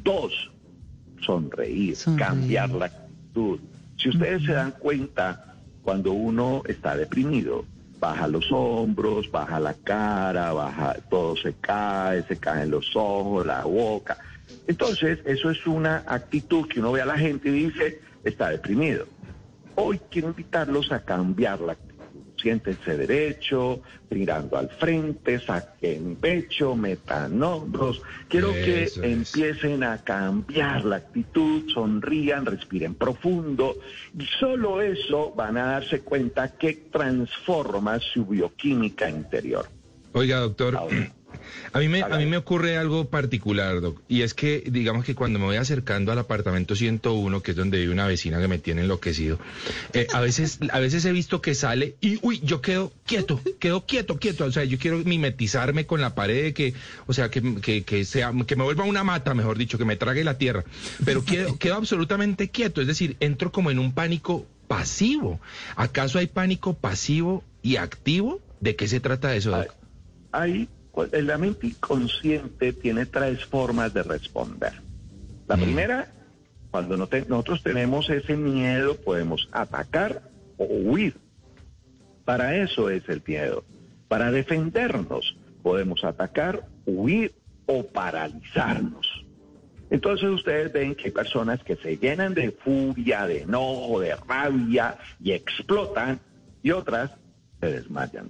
Dos, 0.02 0.50
sonreír, 1.20 1.96
Sonreír. 1.96 2.26
cambiar 2.26 2.70
la 2.70 2.99
Si 3.96 4.08
ustedes 4.08 4.44
se 4.44 4.52
dan 4.52 4.72
cuenta, 4.72 5.54
cuando 5.82 6.12
uno 6.12 6.62
está 6.66 6.96
deprimido, 6.96 7.64
baja 7.98 8.26
los 8.26 8.50
hombros, 8.50 9.30
baja 9.30 9.60
la 9.60 9.74
cara, 9.74 10.52
baja, 10.52 10.96
todo 11.10 11.36
se 11.36 11.54
cae, 11.54 12.22
se 12.22 12.36
caen 12.38 12.70
los 12.70 12.96
ojos, 12.96 13.46
la 13.46 13.64
boca. 13.64 14.18
Entonces, 14.66 15.18
eso 15.24 15.50
es 15.50 15.66
una 15.66 16.04
actitud 16.06 16.66
que 16.66 16.80
uno 16.80 16.92
ve 16.92 17.02
a 17.02 17.06
la 17.06 17.18
gente 17.18 17.50
y 17.50 17.66
dice, 17.66 18.00
está 18.24 18.50
deprimido. 18.50 19.06
Hoy 19.74 20.00
quiero 20.10 20.28
invitarlos 20.28 20.92
a 20.92 21.00
cambiar 21.00 21.60
la 21.60 21.72
actitud. 21.72 21.89
Siéntense 22.40 22.96
derecho, 22.96 23.80
mirando 24.08 24.56
al 24.56 24.68
frente, 24.70 25.38
saquen 25.38 26.16
pecho, 26.16 26.74
metan 26.74 27.42
hombros. 27.42 28.00
Quiero 28.28 28.52
que 28.52 28.84
es. 28.84 28.96
empiecen 28.96 29.84
a 29.84 29.98
cambiar 30.02 30.84
la 30.84 30.96
actitud, 30.96 31.70
sonrían, 31.72 32.46
respiren 32.46 32.94
profundo. 32.94 33.76
Y 34.18 34.24
solo 34.38 34.80
eso 34.80 35.32
van 35.34 35.58
a 35.58 35.64
darse 35.64 36.00
cuenta 36.00 36.56
que 36.56 36.72
transforma 36.90 37.98
su 37.98 38.24
bioquímica 38.24 39.10
interior. 39.10 39.66
Oiga, 40.12 40.40
doctor, 40.40 40.76
Ahora. 40.76 41.12
A 41.72 41.78
mí, 41.78 41.88
me, 41.88 42.02
a 42.02 42.08
mí 42.08 42.26
me 42.26 42.36
ocurre 42.36 42.76
algo 42.76 43.08
particular, 43.08 43.80
doc, 43.80 44.00
y 44.08 44.22
es 44.22 44.34
que, 44.34 44.64
digamos 44.66 45.04
que 45.04 45.14
cuando 45.14 45.38
me 45.38 45.46
voy 45.46 45.56
acercando 45.56 46.12
al 46.12 46.18
apartamento 46.18 46.74
101, 46.74 47.42
que 47.42 47.52
es 47.52 47.56
donde 47.56 47.78
vive 47.78 47.92
una 47.92 48.06
vecina 48.06 48.40
que 48.40 48.48
me 48.48 48.58
tiene 48.58 48.82
enloquecido, 48.82 49.38
eh, 49.92 50.06
a 50.12 50.20
veces 50.20 50.58
a 50.72 50.80
veces 50.80 51.04
he 51.04 51.12
visto 51.12 51.40
que 51.40 51.54
sale 51.54 51.96
y, 52.00 52.18
uy, 52.22 52.40
yo 52.42 52.60
quedo 52.60 52.92
quieto, 53.06 53.40
quedo 53.58 53.86
quieto, 53.86 54.18
quieto, 54.18 54.44
o 54.44 54.52
sea, 54.52 54.64
yo 54.64 54.78
quiero 54.78 54.98
mimetizarme 54.98 55.86
con 55.86 56.00
la 56.00 56.14
pared, 56.14 56.52
que, 56.52 56.74
o 57.06 57.12
sea, 57.12 57.30
que, 57.30 57.56
que, 57.60 57.82
que 57.82 58.04
sea, 58.04 58.32
que 58.46 58.56
me 58.56 58.64
vuelva 58.64 58.84
una 58.84 59.04
mata, 59.04 59.34
mejor 59.34 59.58
dicho, 59.58 59.78
que 59.78 59.84
me 59.84 59.96
trague 59.96 60.24
la 60.24 60.38
tierra, 60.38 60.64
pero 61.04 61.24
quedo, 61.24 61.56
quedo 61.58 61.76
absolutamente 61.76 62.50
quieto, 62.50 62.80
es 62.80 62.86
decir, 62.86 63.16
entro 63.20 63.52
como 63.52 63.70
en 63.70 63.78
un 63.78 63.92
pánico 63.92 64.46
pasivo. 64.70 65.40
¿Acaso 65.74 66.20
hay 66.20 66.28
pánico 66.28 66.74
pasivo 66.74 67.42
y 67.60 67.74
activo? 67.74 68.40
¿De 68.60 68.76
qué 68.76 68.86
se 68.86 69.00
trata 69.00 69.34
eso, 69.34 69.50
doc? 69.50 69.74
Hay, 70.32 70.68
la 71.12 71.38
mente 71.38 71.68
inconsciente 71.68 72.72
tiene 72.72 73.06
tres 73.06 73.44
formas 73.44 73.94
de 73.94 74.02
responder. 74.02 74.72
La 75.48 75.56
Mm. 75.56 75.62
primera, 75.62 76.12
cuando 76.70 76.96
no 76.96 77.06
te- 77.06 77.24
nosotros 77.28 77.62
tenemos 77.62 78.08
ese 78.10 78.36
miedo, 78.36 78.96
podemos 78.96 79.48
atacar 79.52 80.22
o 80.58 80.64
huir. 80.64 81.14
Para 82.24 82.56
eso 82.56 82.90
es 82.90 83.08
el 83.08 83.22
miedo. 83.26 83.64
Para 84.08 84.30
defendernos, 84.30 85.36
podemos 85.62 86.04
atacar, 86.04 86.66
huir 86.86 87.32
o 87.66 87.84
paralizarnos. 87.86 89.06
Entonces 89.90 90.28
ustedes 90.30 90.72
ven 90.72 90.94
que 90.94 91.06
hay 91.06 91.10
personas 91.10 91.62
que 91.64 91.76
se 91.76 91.96
llenan 91.96 92.34
de 92.34 92.52
furia, 92.52 93.26
de 93.26 93.42
enojo, 93.42 93.98
de 94.00 94.14
rabia 94.16 94.96
y 95.22 95.32
explotan 95.32 96.20
y 96.62 96.70
otras 96.70 97.10
se 97.60 97.72
desmayan 97.72 98.28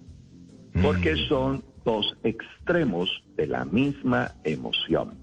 porque 0.82 1.16
son 1.28 1.62
dos 1.90 2.16
extremos 2.22 3.08
de 3.36 3.46
la 3.46 3.64
misma 3.64 4.32
emoción. 4.44 5.18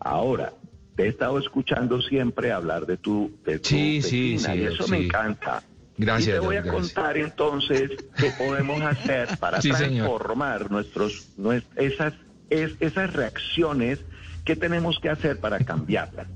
Ahora, 0.00 0.52
te 0.96 1.04
he 1.04 1.08
estado 1.08 1.38
escuchando 1.38 2.00
siempre 2.00 2.52
hablar 2.52 2.86
de 2.86 2.96
tu, 2.96 3.30
de 3.44 3.58
tu 3.58 3.68
Sí, 3.68 4.02
sí, 4.02 4.38
sí, 4.38 4.52
y 4.52 4.62
eso 4.64 4.84
sí. 4.84 4.90
me 4.90 4.98
encanta. 5.06 5.62
Gracias, 5.98 6.28
Y 6.28 6.32
te 6.32 6.38
voy 6.46 6.56
a 6.56 6.62
gracias. 6.62 6.74
contar 6.94 7.16
entonces 7.16 7.90
qué 8.18 8.30
podemos 8.30 8.82
hacer 8.82 9.38
para 9.38 9.60
Sí, 9.62 9.72
señor. 9.72 10.06
transformar 10.08 10.70
nuestros, 10.70 11.12
nues- 11.38 11.64
esas, 11.76 12.12
es- 12.50 12.76
esas 12.80 13.12
reacciones 13.12 13.98
que 14.44 14.56
tenemos 14.56 14.98
que 15.00 15.08
hacer 15.10 15.40
para 15.40 15.58
cambiarlas. 15.58 16.28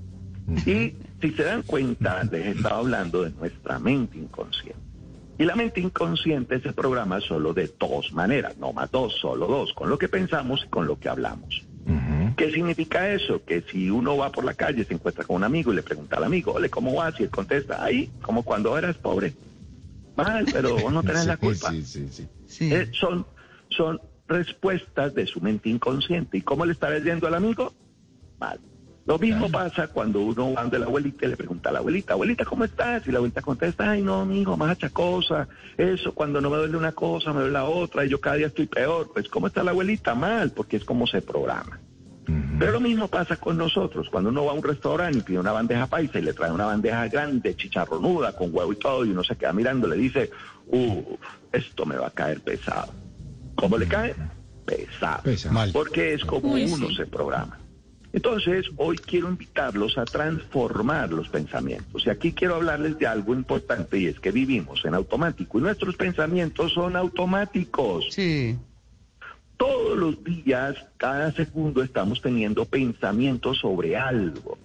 Y 0.66 0.94
si 1.20 1.30
se 1.36 1.44
dan 1.44 1.62
cuenta, 1.62 2.24
les 2.24 2.44
he 2.46 2.50
estado 2.52 2.76
hablando 2.80 3.22
de 3.22 3.30
nuestra 3.30 3.78
mente 3.78 4.18
inconsciente. 4.18 4.80
Y 5.40 5.46
la 5.46 5.56
mente 5.56 5.80
inconsciente 5.80 6.60
se 6.60 6.74
programa 6.74 7.18
solo 7.18 7.54
de 7.54 7.72
dos 7.78 8.12
maneras, 8.12 8.58
no 8.58 8.74
más 8.74 8.90
dos, 8.90 9.14
solo 9.22 9.46
dos, 9.46 9.72
con 9.72 9.88
lo 9.88 9.96
que 9.96 10.06
pensamos 10.06 10.62
y 10.66 10.68
con 10.68 10.86
lo 10.86 10.98
que 10.98 11.08
hablamos. 11.08 11.64
¿Qué 12.36 12.52
significa 12.52 13.10
eso? 13.10 13.42
Que 13.42 13.62
si 13.62 13.88
uno 13.88 14.18
va 14.18 14.30
por 14.30 14.44
la 14.44 14.52
calle, 14.52 14.84
se 14.84 14.92
encuentra 14.92 15.24
con 15.24 15.36
un 15.36 15.44
amigo 15.44 15.72
y 15.72 15.76
le 15.76 15.82
pregunta 15.82 16.18
al 16.18 16.24
amigo, 16.24 16.52
ole, 16.52 16.68
¿cómo 16.68 16.94
vas? 16.94 17.18
Y 17.18 17.22
él 17.22 17.30
contesta, 17.30 17.82
ahí, 17.82 18.10
como 18.20 18.42
cuando 18.42 18.76
eras 18.76 18.98
pobre. 18.98 19.32
Mal, 20.14 20.44
pero 20.52 20.76
vos 20.76 20.92
no 20.92 21.02
tenés 21.02 21.24
la 21.24 21.38
culpa. 21.38 21.70
Sí, 21.70 21.86
sí, 21.86 22.08
sí. 22.10 22.28
Sí. 22.46 22.74
Eh, 22.74 22.90
son, 22.92 23.26
son 23.70 23.98
respuestas 24.28 25.14
de 25.14 25.26
su 25.26 25.40
mente 25.40 25.70
inconsciente. 25.70 26.36
¿Y 26.36 26.42
cómo 26.42 26.66
le 26.66 26.72
está 26.72 26.98
yendo 26.98 27.26
al 27.26 27.34
amigo? 27.34 27.72
Mal. 28.38 28.60
Lo 29.10 29.18
mismo 29.18 29.50
pasa 29.50 29.88
cuando 29.88 30.20
uno 30.20 30.52
va 30.52 30.66
de 30.66 30.78
la 30.78 30.86
abuelita 30.86 31.26
y 31.26 31.30
le 31.30 31.36
pregunta 31.36 31.70
a 31.70 31.72
la 31.72 31.80
abuelita, 31.80 32.12
abuelita, 32.12 32.44
¿cómo 32.44 32.62
estás? 32.62 33.04
Y 33.08 33.10
la 33.10 33.16
abuelita 33.18 33.42
contesta, 33.42 33.90
ay, 33.90 34.02
no, 34.02 34.24
mijo, 34.24 34.56
más 34.56 34.70
achacosa. 34.70 35.48
Eso, 35.76 36.14
cuando 36.14 36.40
no 36.40 36.48
me 36.48 36.58
duele 36.58 36.76
una 36.76 36.92
cosa, 36.92 37.32
me 37.32 37.40
duele 37.40 37.54
la 37.54 37.64
otra, 37.64 38.04
y 38.04 38.08
yo 38.08 38.20
cada 38.20 38.36
día 38.36 38.46
estoy 38.46 38.66
peor. 38.66 39.10
Pues, 39.12 39.28
¿cómo 39.28 39.48
está 39.48 39.64
la 39.64 39.72
abuelita? 39.72 40.14
Mal, 40.14 40.52
porque 40.52 40.76
es 40.76 40.84
como 40.84 41.08
se 41.08 41.22
programa. 41.22 41.80
Pero 42.60 42.70
lo 42.70 42.78
mismo 42.78 43.08
pasa 43.08 43.34
con 43.34 43.56
nosotros. 43.56 44.08
Cuando 44.10 44.30
uno 44.30 44.44
va 44.44 44.52
a 44.52 44.54
un 44.54 44.62
restaurante 44.62 45.18
y 45.18 45.22
pide 45.22 45.40
una 45.40 45.50
bandeja 45.50 45.88
paisa 45.88 46.20
y 46.20 46.22
le 46.22 46.32
trae 46.32 46.52
una 46.52 46.66
bandeja 46.66 47.08
grande, 47.08 47.56
chicharronuda, 47.56 48.36
con 48.36 48.54
huevo 48.54 48.72
y 48.72 48.76
todo, 48.76 49.04
y 49.04 49.10
uno 49.10 49.24
se 49.24 49.34
queda 49.34 49.52
mirando, 49.52 49.88
le 49.88 49.96
dice, 49.96 50.30
uff, 50.68 51.18
esto 51.50 51.84
me 51.84 51.96
va 51.96 52.06
a 52.06 52.10
caer 52.10 52.42
pesado. 52.42 52.92
¿Cómo 53.56 53.76
le 53.76 53.88
cae? 53.88 54.14
Pesado. 54.64 55.24
Pesado. 55.24 55.52
Mal. 55.52 55.70
Porque 55.72 56.14
es 56.14 56.24
como 56.24 56.52
Uy, 56.52 56.70
uno 56.70 56.90
sí. 56.90 56.94
se 56.94 57.06
programa. 57.06 57.59
Entonces, 58.12 58.66
hoy 58.76 58.96
quiero 58.98 59.28
invitarlos 59.28 59.96
a 59.96 60.04
transformar 60.04 61.12
los 61.12 61.28
pensamientos. 61.28 62.04
Y 62.06 62.10
aquí 62.10 62.32
quiero 62.32 62.56
hablarles 62.56 62.98
de 62.98 63.06
algo 63.06 63.34
importante 63.34 63.98
y 63.98 64.06
es 64.06 64.18
que 64.18 64.32
vivimos 64.32 64.84
en 64.84 64.94
automático 64.94 65.58
y 65.58 65.62
nuestros 65.62 65.96
pensamientos 65.96 66.72
son 66.72 66.96
automáticos. 66.96 68.06
Sí. 68.10 68.56
Todos 69.56 69.96
los 69.96 70.24
días, 70.24 70.74
cada 70.96 71.30
segundo, 71.32 71.82
estamos 71.82 72.20
teniendo 72.20 72.64
pensamientos 72.64 73.58
sobre 73.58 73.96
algo. 73.96 74.58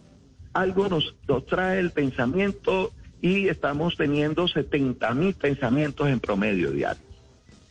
Algo 0.53 0.87
nos, 0.87 1.13
nos 1.27 1.45
trae 1.45 1.79
el 1.79 1.91
pensamiento 1.91 2.93
y 3.21 3.47
estamos 3.49 3.95
teniendo 3.95 4.47
70 4.47 5.13
mil 5.13 5.33
pensamientos 5.35 6.07
en 6.07 6.19
promedio 6.19 6.71
diario. 6.71 7.03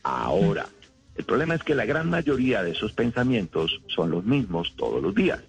Ahora, 0.03 0.67
el 1.15 1.25
problema 1.25 1.55
es 1.55 1.63
que 1.63 1.75
la 1.75 1.85
gran 1.85 2.09
mayoría 2.09 2.61
de 2.61 2.71
esos 2.71 2.93
pensamientos 2.93 3.81
son 3.87 4.11
los 4.11 4.23
mismos 4.23 4.73
todos 4.77 5.01
los 5.01 5.15
días. 5.15 5.41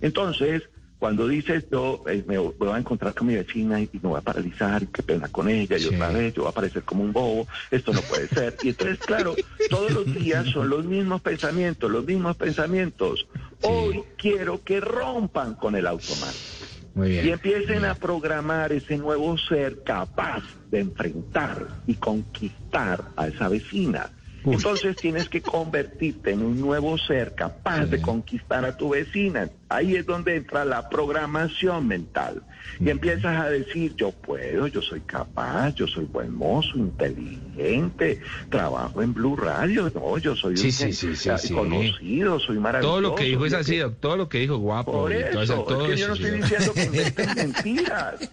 Entonces, 0.00 0.62
Cuando 0.98 1.28
dices 1.28 1.66
yo 1.70 2.04
eh, 2.08 2.24
me 2.26 2.38
voy 2.38 2.54
a 2.72 2.78
encontrar 2.78 3.12
con 3.12 3.26
mi 3.26 3.34
vecina 3.34 3.80
y, 3.80 3.88
me 3.92 4.08
voy 4.08 4.18
a 4.18 4.22
paralizar, 4.22 4.82
y 4.82 4.86
qué 4.86 5.02
pena 5.02 5.28
con 5.28 5.48
ella, 5.48 5.76
y 5.76 5.84
otra 5.84 6.08
vez 6.08 6.32
yo 6.34 6.42
voy 6.42 6.50
a 6.50 6.54
parecer 6.54 6.82
como 6.84 7.04
un 7.04 7.12
bobo, 7.12 7.46
esto 7.70 7.92
no 7.92 8.00
puede 8.00 8.28
ser. 8.28 8.56
Y 8.62 8.70
entonces, 8.70 8.98
claro, 9.00 9.34
todos 9.68 9.92
los 9.92 10.06
días 10.14 10.46
son 10.48 10.70
los 10.70 10.86
mismos 10.86 11.20
pensamientos, 11.20 11.90
los 11.90 12.06
mismos 12.06 12.36
pensamientos. 12.36 13.26
Hoy 13.62 14.02
quiero 14.16 14.62
que 14.64 14.80
rompan 14.80 15.54
con 15.54 15.76
el 15.76 15.86
automático. 15.86 16.64
Y 16.96 17.28
empiecen 17.28 17.84
a 17.84 17.94
programar 17.94 18.72
ese 18.72 18.96
nuevo 18.96 19.36
ser 19.36 19.82
capaz 19.82 20.42
de 20.70 20.80
enfrentar 20.80 21.82
y 21.86 21.94
conquistar 21.94 23.12
a 23.16 23.28
esa 23.28 23.48
vecina. 23.48 24.10
Entonces 24.52 24.96
tienes 24.96 25.28
que 25.28 25.42
convertirte 25.42 26.32
en 26.32 26.42
un 26.42 26.60
nuevo 26.60 26.96
ser 26.98 27.34
capaz 27.34 27.86
de 27.86 28.00
conquistar 28.00 28.64
a 28.64 28.76
tu 28.76 28.90
vecina. 28.90 29.50
Ahí 29.68 29.96
es 29.96 30.06
donde 30.06 30.36
entra 30.36 30.64
la 30.64 30.88
programación 30.88 31.88
mental. 31.88 32.42
Y 32.78 32.90
empiezas 32.90 33.40
a 33.40 33.48
decir, 33.48 33.94
yo 33.96 34.12
puedo, 34.12 34.66
yo 34.66 34.82
soy 34.82 35.00
capaz, 35.00 35.74
yo 35.74 35.86
soy 35.86 36.04
buen 36.04 36.34
mozo, 36.34 36.76
inteligente, 36.76 38.20
trabajo 38.50 39.02
en 39.02 39.14
Blue 39.14 39.36
Radio, 39.36 39.90
no, 39.94 40.18
yo 40.18 40.36
soy 40.36 40.54
un 40.54 41.54
conocido, 41.54 42.38
soy 42.38 42.58
maravilloso. 42.58 42.92
Todo 42.92 43.00
lo 43.00 43.14
que 43.14 43.24
dijo 43.24 43.46
es 43.46 43.52
así, 43.54 43.80
todo 44.00 44.16
lo 44.16 44.28
que 44.28 44.38
dijo 44.38 44.58
guapo. 44.58 44.92
Por 44.92 45.12
eso, 45.12 45.62
todo, 45.64 45.86
es 45.86 45.94
que 45.94 45.96
yo 45.96 46.08
no 46.08 46.14
estoy 46.14 46.30
diciendo 46.32 46.72
que 46.74 46.84
inventen 46.84 47.34
mentiras. 47.36 48.30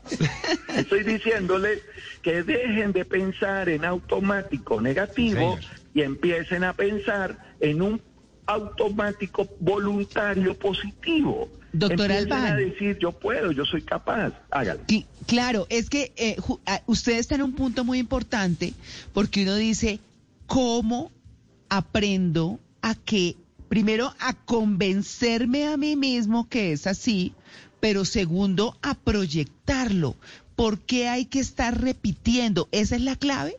Estoy 0.75 1.03
diciéndole 1.03 1.81
que 2.21 2.43
dejen 2.43 2.91
de 2.91 3.05
pensar 3.05 3.69
en 3.69 3.85
automático 3.85 4.81
negativo 4.81 5.57
y 5.93 6.01
empiecen 6.01 6.63
a 6.63 6.73
pensar 6.73 7.37
en 7.59 7.81
un 7.81 8.01
automático 8.45 9.47
voluntario 9.59 10.57
positivo. 10.57 11.49
Doctor 11.71 12.11
Alban. 12.11 12.45
a 12.45 12.55
decir, 12.55 12.97
yo 12.99 13.11
puedo, 13.11 13.51
yo 13.51 13.65
soy 13.65 13.81
capaz. 13.81 14.33
Hágalo. 14.51 14.81
claro, 15.25 15.65
es 15.69 15.89
que 15.89 16.13
eh, 16.15 16.37
ah, 16.67 16.81
usted 16.85 17.13
está 17.13 17.35
en 17.35 17.41
un 17.41 17.53
punto 17.53 17.83
muy 17.83 17.97
importante 17.97 18.73
porque 19.11 19.43
uno 19.43 19.55
dice, 19.55 19.99
¿cómo 20.45 21.11
aprendo 21.69 22.59
a 22.81 22.93
que, 22.93 23.37
primero, 23.69 24.13
a 24.19 24.33
convencerme 24.33 25.65
a 25.65 25.77
mí 25.77 25.95
mismo 25.95 26.47
que 26.47 26.73
es 26.73 26.85
así, 26.85 27.33
pero 27.79 28.05
segundo, 28.05 28.77
a 28.83 28.93
proyectarlo? 28.93 30.15
¿Por 30.55 30.79
qué 30.79 31.07
hay 31.07 31.25
que 31.25 31.39
estar 31.39 31.81
repitiendo? 31.81 32.69
¿Esa 32.71 32.95
es 32.95 33.01
la 33.01 33.15
clave? 33.15 33.57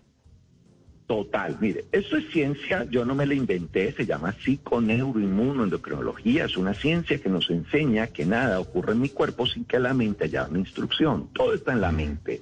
Total, 1.07 1.57
mire, 1.61 1.85
esto 1.93 2.17
es 2.17 2.31
ciencia, 2.31 2.87
yo 2.91 3.05
no 3.05 3.15
me 3.15 3.27
la 3.27 3.35
inventé, 3.35 3.93
se 3.93 4.07
llama 4.07 4.35
psiconeuroinmunoendocrinología, 4.43 6.47
es 6.47 6.57
una 6.57 6.73
ciencia 6.73 7.19
que 7.19 7.29
nos 7.29 7.51
enseña 7.51 8.07
que 8.07 8.25
nada 8.25 8.59
ocurre 8.59 8.93
en 8.93 9.03
mi 9.03 9.11
cuerpo 9.11 9.47
sin 9.47 9.67
que 9.67 9.79
la 9.79 9.93
mente 9.93 10.25
haya 10.25 10.47
una 10.49 10.61
instrucción, 10.61 11.29
todo 11.35 11.53
está 11.53 11.73
en 11.73 11.83
la 11.83 11.93
mente. 11.93 12.41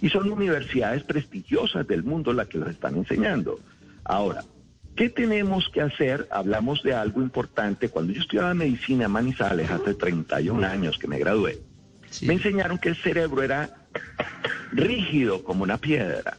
Y 0.00 0.08
son 0.08 0.32
universidades 0.32 1.02
prestigiosas 1.02 1.86
del 1.86 2.02
mundo 2.02 2.32
las 2.32 2.48
que 2.48 2.56
lo 2.56 2.70
están 2.70 2.96
enseñando. 2.96 3.60
Ahora, 4.04 4.44
¿qué 4.96 5.10
tenemos 5.10 5.68
que 5.68 5.82
hacer? 5.82 6.26
Hablamos 6.30 6.82
de 6.82 6.94
algo 6.94 7.20
importante. 7.20 7.90
Cuando 7.90 8.14
yo 8.14 8.22
estudiaba 8.22 8.54
medicina 8.54 9.04
en 9.04 9.10
Manizales 9.10 9.70
hace 9.70 9.92
31 9.92 10.66
años 10.66 10.96
que 10.96 11.06
me 11.06 11.18
gradué, 11.18 11.58
me 12.22 12.32
enseñaron 12.32 12.78
que 12.78 12.88
el 12.88 12.96
cerebro 12.96 13.42
era 13.42 13.76
rígido 14.72 15.44
como 15.44 15.64
una 15.64 15.76
piedra 15.76 16.38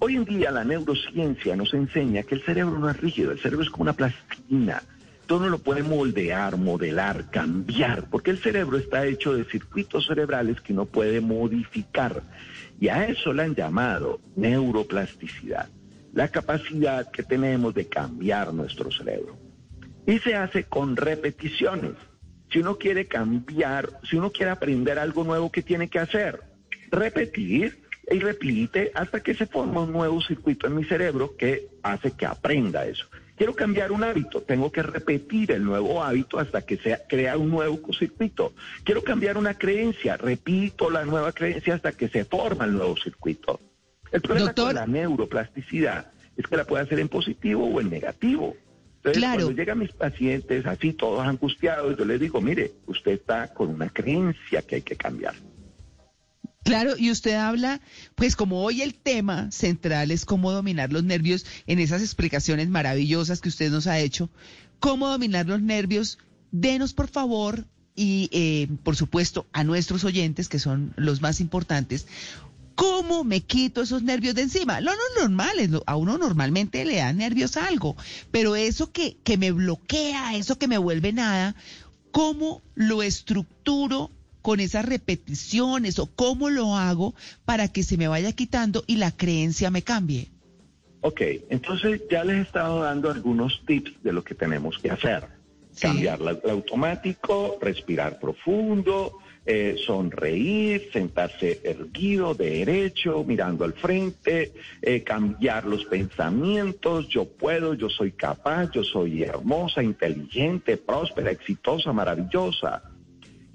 Hoy 0.00 0.14
en 0.14 0.24
día 0.24 0.52
la 0.52 0.62
neurociencia 0.62 1.56
nos 1.56 1.74
enseña 1.74 2.22
que 2.22 2.36
el 2.36 2.42
cerebro 2.42 2.78
no 2.78 2.88
es 2.88 2.96
rígido, 2.98 3.32
el 3.32 3.40
cerebro 3.40 3.64
es 3.64 3.70
como 3.70 3.82
una 3.82 3.94
plastilina. 3.94 4.82
Todo 5.26 5.40
uno 5.40 5.48
lo 5.48 5.58
puede 5.58 5.82
moldear, 5.82 6.56
modelar, 6.56 7.30
cambiar, 7.30 8.08
porque 8.08 8.30
el 8.30 8.38
cerebro 8.38 8.78
está 8.78 9.04
hecho 9.06 9.34
de 9.34 9.44
circuitos 9.44 10.06
cerebrales 10.06 10.60
que 10.60 10.72
uno 10.72 10.86
puede 10.86 11.20
modificar. 11.20 12.22
Y 12.80 12.88
a 12.88 13.08
eso 13.08 13.32
le 13.32 13.42
han 13.42 13.56
llamado 13.56 14.20
neuroplasticidad, 14.36 15.68
la 16.12 16.28
capacidad 16.28 17.10
que 17.10 17.24
tenemos 17.24 17.74
de 17.74 17.88
cambiar 17.88 18.54
nuestro 18.54 18.92
cerebro. 18.92 19.36
Y 20.06 20.20
se 20.20 20.36
hace 20.36 20.64
con 20.64 20.96
repeticiones. 20.96 21.94
Si 22.52 22.60
uno 22.60 22.78
quiere 22.78 23.06
cambiar, 23.06 23.98
si 24.08 24.16
uno 24.16 24.30
quiere 24.30 24.52
aprender 24.52 24.98
algo 24.98 25.24
nuevo, 25.24 25.50
¿qué 25.50 25.62
tiene 25.62 25.88
que 25.88 25.98
hacer? 25.98 26.40
Repetir 26.90 27.87
y 28.10 28.18
repite 28.20 28.90
hasta 28.94 29.20
que 29.20 29.34
se 29.34 29.46
forma 29.46 29.82
un 29.82 29.92
nuevo 29.92 30.20
circuito 30.20 30.66
en 30.66 30.76
mi 30.76 30.84
cerebro 30.84 31.36
que 31.36 31.68
hace 31.82 32.12
que 32.12 32.26
aprenda 32.26 32.86
eso. 32.86 33.06
Quiero 33.36 33.54
cambiar 33.54 33.92
un 33.92 34.02
hábito, 34.02 34.42
tengo 34.42 34.72
que 34.72 34.82
repetir 34.82 35.52
el 35.52 35.62
nuevo 35.62 36.02
hábito 36.02 36.40
hasta 36.40 36.62
que 36.62 36.76
se 36.76 36.98
crea 37.08 37.36
un 37.36 37.50
nuevo 37.50 37.80
circuito. 37.92 38.52
Quiero 38.82 39.02
cambiar 39.02 39.38
una 39.38 39.54
creencia, 39.54 40.16
repito 40.16 40.90
la 40.90 41.04
nueva 41.04 41.32
creencia 41.32 41.74
hasta 41.74 41.92
que 41.92 42.08
se 42.08 42.24
forma 42.24 42.64
el 42.64 42.72
nuevo 42.72 42.96
circuito. 42.96 43.60
El 44.10 44.22
problema 44.22 44.52
con 44.54 44.74
la 44.74 44.86
neuroplasticidad 44.86 46.10
es 46.36 46.46
que 46.46 46.56
la 46.56 46.64
puede 46.64 46.82
hacer 46.84 46.98
en 46.98 47.08
positivo 47.08 47.66
o 47.66 47.80
en 47.80 47.90
negativo. 47.90 48.56
Entonces, 48.96 49.22
cuando 49.22 49.50
llegan 49.52 49.78
mis 49.78 49.92
pacientes 49.92 50.66
así, 50.66 50.92
todos 50.92 51.24
angustiados, 51.24 51.96
yo 51.96 52.04
les 52.04 52.18
digo, 52.18 52.40
mire, 52.40 52.72
usted 52.86 53.12
está 53.12 53.54
con 53.54 53.68
una 53.68 53.88
creencia 53.90 54.62
que 54.62 54.76
hay 54.76 54.82
que 54.82 54.96
cambiar. 54.96 55.34
Claro, 56.68 56.98
y 56.98 57.10
usted 57.10 57.32
habla, 57.32 57.80
pues 58.14 58.36
como 58.36 58.62
hoy 58.62 58.82
el 58.82 58.92
tema 58.92 59.50
central 59.50 60.10
es 60.10 60.26
cómo 60.26 60.52
dominar 60.52 60.92
los 60.92 61.02
nervios 61.02 61.46
en 61.66 61.78
esas 61.78 62.02
explicaciones 62.02 62.68
maravillosas 62.68 63.40
que 63.40 63.48
usted 63.48 63.70
nos 63.70 63.86
ha 63.86 63.98
hecho, 63.98 64.28
cómo 64.78 65.08
dominar 65.08 65.46
los 65.46 65.62
nervios, 65.62 66.18
denos 66.52 66.92
por 66.92 67.08
favor 67.08 67.66
y 67.96 68.28
eh, 68.32 68.68
por 68.82 68.96
supuesto 68.96 69.46
a 69.54 69.64
nuestros 69.64 70.04
oyentes, 70.04 70.50
que 70.50 70.58
son 70.58 70.92
los 70.96 71.22
más 71.22 71.40
importantes, 71.40 72.06
¿Cómo 72.74 73.24
me 73.24 73.40
quito 73.40 73.82
esos 73.82 74.04
nervios 74.04 74.36
de 74.36 74.42
encima? 74.42 74.80
Lo 74.80 74.92
no 74.92 75.22
normal, 75.22 75.82
a 75.84 75.96
uno 75.96 76.16
normalmente 76.16 76.84
le 76.84 76.98
da 76.98 77.12
nervios 77.12 77.56
algo, 77.56 77.96
pero 78.30 78.54
eso 78.54 78.92
que, 78.92 79.16
que 79.24 79.36
me 79.36 79.50
bloquea, 79.50 80.36
eso 80.36 80.58
que 80.58 80.68
me 80.68 80.78
vuelve 80.78 81.12
nada, 81.12 81.56
¿cómo 82.12 82.62
lo 82.76 83.02
estructuro 83.02 84.12
con 84.48 84.60
esas 84.60 84.86
repeticiones 84.86 85.98
o 85.98 86.06
cómo 86.06 86.48
lo 86.48 86.74
hago 86.74 87.14
para 87.44 87.68
que 87.68 87.82
se 87.82 87.98
me 87.98 88.08
vaya 88.08 88.32
quitando 88.32 88.82
y 88.86 88.96
la 88.96 89.10
creencia 89.10 89.70
me 89.70 89.82
cambie? 89.82 90.28
Ok, 91.02 91.20
entonces 91.50 92.00
ya 92.10 92.24
les 92.24 92.36
he 92.36 92.40
estado 92.40 92.80
dando 92.80 93.10
algunos 93.10 93.62
tips 93.66 94.02
de 94.02 94.10
lo 94.10 94.24
que 94.24 94.34
tenemos 94.34 94.78
que 94.78 94.90
hacer. 94.90 95.24
Cambiar 95.78 96.20
el 96.22 96.50
automático, 96.50 97.58
respirar 97.60 98.18
profundo, 98.18 99.18
eh, 99.44 99.76
sonreír, 99.86 100.88
sentarse 100.94 101.60
erguido, 101.62 102.32
derecho, 102.34 103.24
mirando 103.24 103.66
al 103.66 103.74
frente, 103.74 104.54
eh, 104.80 105.02
cambiar 105.02 105.66
los 105.66 105.84
pensamientos, 105.84 107.06
yo 107.10 107.26
puedo, 107.26 107.74
yo 107.74 107.90
soy 107.90 108.12
capaz, 108.12 108.70
yo 108.70 108.82
soy 108.82 109.24
hermosa, 109.24 109.82
inteligente, 109.82 110.78
próspera, 110.78 111.32
exitosa, 111.32 111.92
maravillosa 111.92 112.82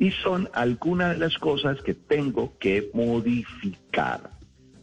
y 0.04 0.12
son 0.12 0.50
algunas 0.52 1.14
de 1.14 1.18
las 1.18 1.38
cosas 1.38 1.82
que 1.82 1.94
tengo 1.94 2.58
que 2.60 2.90
modificar. 2.94 4.32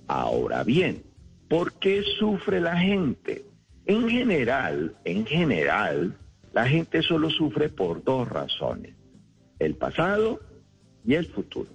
Ahora 0.08 0.64
bien, 0.64 1.02
¿por 1.46 1.74
qué 1.74 2.02
sufre 2.18 2.58
la 2.58 2.78
gente? 2.78 3.44
En 3.84 4.08
general, 4.08 4.96
en 5.04 5.26
general, 5.26 6.16
la 6.54 6.66
gente 6.66 7.02
solo 7.02 7.28
sufre 7.28 7.68
por 7.68 8.02
dos 8.02 8.30
razones, 8.30 8.94
el 9.58 9.74
pasado 9.74 10.40
y 11.04 11.12
el 11.12 11.26
futuro. 11.26 11.68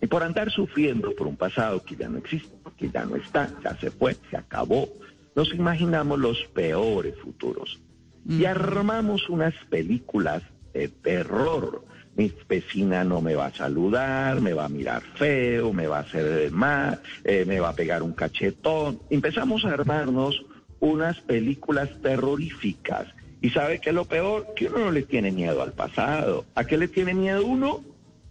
Y 0.00 0.06
por 0.06 0.22
andar 0.22 0.48
sufriendo 0.52 1.16
por 1.16 1.26
un 1.26 1.36
pasado 1.36 1.82
que 1.82 1.96
ya 1.96 2.08
no 2.08 2.18
existe, 2.18 2.56
que 2.78 2.90
ya 2.90 3.04
no 3.04 3.16
está, 3.16 3.50
ya 3.64 3.76
se 3.78 3.90
fue, 3.90 4.16
se 4.30 4.36
acabó, 4.36 4.88
nos 5.34 5.52
imaginamos 5.52 6.16
los 6.16 6.38
peores 6.54 7.16
futuros. 7.18 7.80
Y 8.24 8.44
armamos 8.44 9.28
unas 9.28 9.52
películas 9.68 10.44
de 10.72 10.86
terror 10.86 11.90
mi 12.16 12.32
vecina 12.48 13.04
no 13.04 13.20
me 13.20 13.34
va 13.34 13.46
a 13.46 13.54
saludar, 13.54 14.40
me 14.40 14.52
va 14.52 14.66
a 14.66 14.68
mirar 14.68 15.02
feo, 15.14 15.72
me 15.72 15.86
va 15.86 15.98
a 15.98 16.00
hacer 16.00 16.50
mal, 16.50 17.00
eh, 17.24 17.44
me 17.46 17.60
va 17.60 17.70
a 17.70 17.74
pegar 17.74 18.02
un 18.02 18.12
cachetón. 18.12 19.00
Empezamos 19.10 19.64
a 19.64 19.70
armarnos 19.70 20.44
unas 20.80 21.20
películas 21.20 21.88
terroríficas. 22.02 23.06
¿Y 23.40 23.50
sabe 23.50 23.80
qué 23.80 23.90
es 23.90 23.94
lo 23.94 24.04
peor? 24.04 24.52
Que 24.54 24.66
uno 24.66 24.78
no 24.78 24.90
le 24.92 25.02
tiene 25.02 25.32
miedo 25.32 25.62
al 25.62 25.72
pasado. 25.72 26.44
¿A 26.54 26.64
qué 26.64 26.76
le 26.76 26.88
tiene 26.88 27.14
miedo 27.14 27.44
uno? 27.44 27.82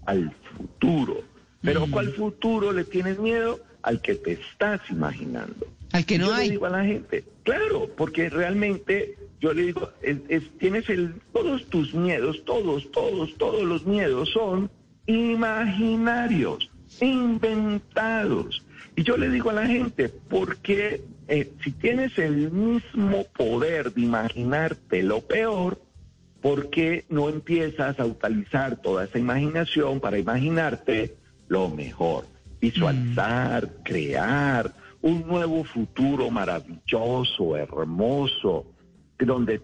Al 0.06 0.32
futuro. 0.56 1.24
Pero 1.62 1.88
mm. 1.88 1.92
¿cuál 1.92 2.14
futuro 2.14 2.72
le 2.72 2.84
tienes 2.84 3.20
miedo? 3.20 3.60
Al 3.82 4.02
que 4.02 4.16
te 4.16 4.34
estás 4.34 4.80
imaginando. 4.90 5.68
Al 5.92 6.06
que 6.06 6.18
no 6.18 6.28
Yo 6.28 6.34
hay. 6.34 6.48
Le 6.48 6.52
digo 6.54 6.66
a 6.66 6.70
la 6.70 6.84
gente, 6.84 7.26
claro, 7.44 7.90
porque 7.98 8.30
realmente 8.30 9.18
yo 9.42 9.54
le 9.54 9.64
digo, 9.64 9.90
tienes 10.60 10.88
el, 10.90 11.16
todos 11.34 11.66
tus 11.66 11.96
miedos, 11.96 12.46
todos, 12.46 12.92
todos, 12.92 13.36
todos 13.38 13.64
los 13.64 13.86
miedos 13.88 14.30
son 14.30 14.70
imaginarios, 15.08 16.70
inventados. 17.00 18.64
Y 18.96 19.04
yo 19.04 19.18
le 19.18 19.30
digo 19.30 19.50
a 19.50 19.54
la 19.54 19.66
gente, 19.66 20.10
porque 20.10 21.02
eh, 21.28 21.52
si 21.64 21.72
tienes 21.72 22.20
el 22.20 22.52
mismo 22.52 23.26
poder 23.36 23.92
de 23.94 24.02
imaginarte 24.02 25.02
lo 25.02 25.22
peor, 25.22 25.82
¿por 26.40 26.70
qué 26.70 27.06
no 27.10 27.28
empiezas 27.28 28.00
a 28.00 28.06
utilizar 28.06 28.80
toda 28.80 29.06
esa 29.06 29.18
imaginación 29.18 30.00
para 30.00 30.20
imaginarte 30.20 31.16
lo 31.48 31.68
mejor? 31.68 32.26
Visualizar, 32.60 33.68
crear 33.84 34.72
un 35.02 35.26
nuevo 35.28 35.64
futuro 35.64 36.30
maravilloso, 36.30 37.58
hermoso, 37.58 38.68
donde 39.26 39.60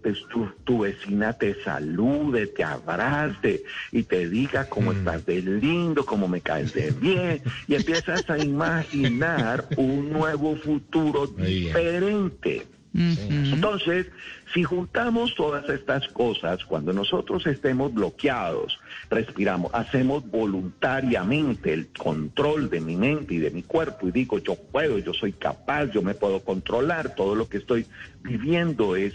tu, 0.66 0.80
vecina 0.80 1.34
te 1.34 1.56
salude, 1.64 2.48
te 2.48 2.64
abrace 2.64 3.64
y 3.92 4.04
te 4.04 4.30
diga 4.30 4.70
cómo 4.70 4.92
estás 4.92 5.26
de 5.26 5.42
lindo, 5.42 6.06
cómo 6.06 6.28
me 6.28 6.42
caes 6.42 6.74
de 6.74 6.92
bien, 6.92 7.42
y 7.68 7.76
empiezas 7.76 8.30
a 8.30 8.38
imaginar 8.38 9.68
un 9.78 10.12
nuevo 10.12 10.56
futuro 10.56 11.28
diferente. 11.28 12.66
Entonces, 12.98 14.08
si 14.54 14.64
juntamos 14.64 15.36
todas 15.36 15.70
estas 15.70 16.08
cosas, 16.08 16.66
cuando 16.66 16.94
nosotros 16.94 17.46
estemos 17.46 17.94
bloqueados, 17.94 18.80
respiramos, 19.12 19.72
hacemos 19.74 20.28
voluntariamente 20.30 21.74
el 21.74 21.90
control 21.90 22.70
de 22.72 22.82
mi 22.82 22.96
mente 22.96 23.36
y 23.36 23.38
de 23.38 23.52
mi 23.52 23.62
cuerpo 23.62 24.08
y 24.08 24.12
digo, 24.12 24.40
yo 24.40 24.56
puedo, 24.56 24.98
yo 24.98 25.14
soy 25.14 25.34
capaz, 25.34 25.86
yo 25.92 26.02
me 26.02 26.16
puedo 26.16 26.44
controlar, 26.44 27.14
todo 27.14 27.36
lo 27.36 27.48
que 27.48 27.58
estoy 27.58 27.86
viviendo 28.24 28.96
es 28.96 29.14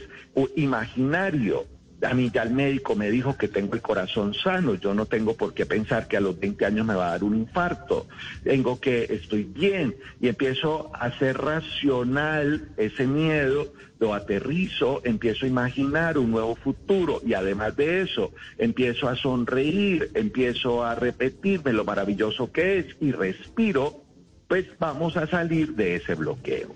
imaginario 0.55 1.67
a 2.03 2.15
mí 2.15 2.31
ya 2.33 2.43
el 2.43 2.51
médico 2.51 2.95
me 2.95 3.11
dijo 3.11 3.37
que 3.37 3.49
tengo 3.49 3.75
el 3.75 3.83
corazón 3.83 4.35
sano, 4.35 4.75
yo 4.75 4.95
no 4.95 5.07
tengo 5.07 5.35
por 5.35 5.55
qué 5.55 5.67
pensar 5.67 6.09
que 6.09 6.17
a 6.17 6.21
los 6.21 6.39
20 6.39 6.67
años 6.67 6.87
me 6.87 6.95
va 6.95 7.09
a 7.09 7.11
dar 7.13 7.25
un 7.25 7.37
infarto, 7.37 8.07
tengo 8.43 8.81
que, 8.81 9.05
estoy 9.05 9.45
bien. 9.45 9.95
Y 10.21 10.29
empiezo 10.29 10.91
a 10.95 11.17
ser 11.19 11.39
racional 11.39 12.71
ese 12.77 13.07
miedo, 13.07 13.73
lo 14.01 14.15
aterrizo, 14.15 15.01
empiezo 15.05 15.45
a 15.47 15.49
imaginar 15.49 16.19
un 16.19 16.33
nuevo 16.33 16.57
futuro. 16.57 17.21
Y 17.25 17.35
además 17.35 17.77
de 17.77 18.03
eso 18.03 18.33
empiezo 18.59 19.09
a 19.09 19.17
sonreír, 19.17 20.11
empiezo 20.15 20.85
a 20.85 20.95
repetirme 20.95 21.73
lo 21.73 21.85
maravilloso 21.85 22.51
que 22.51 22.79
es 22.79 22.87
y 23.01 23.13
respiro, 23.13 24.03
pues 24.49 24.67
vamos 24.79 25.17
a 25.17 25.27
salir 25.29 25.75
de 25.75 25.97
ese 25.97 26.15
bloqueo. 26.15 26.75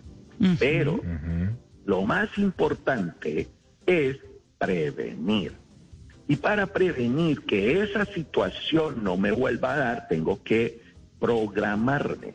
Pero 0.59 1.01
lo 1.85 2.03
más 2.03 2.29
importante 2.39 3.49
es 3.87 4.19
prevenir. 4.59 5.55
Y 6.29 6.37
para 6.37 6.67
prevenir 6.67 7.43
que 7.43 7.83
esa 7.83 8.05
situación 8.05 9.05
no 9.05 9.17
me 9.17 9.31
vuelva 9.31 9.75
a 9.75 9.77
dar, 9.77 10.09
tengo 10.09 10.43
que 10.43 10.81
programarme. 11.21 12.35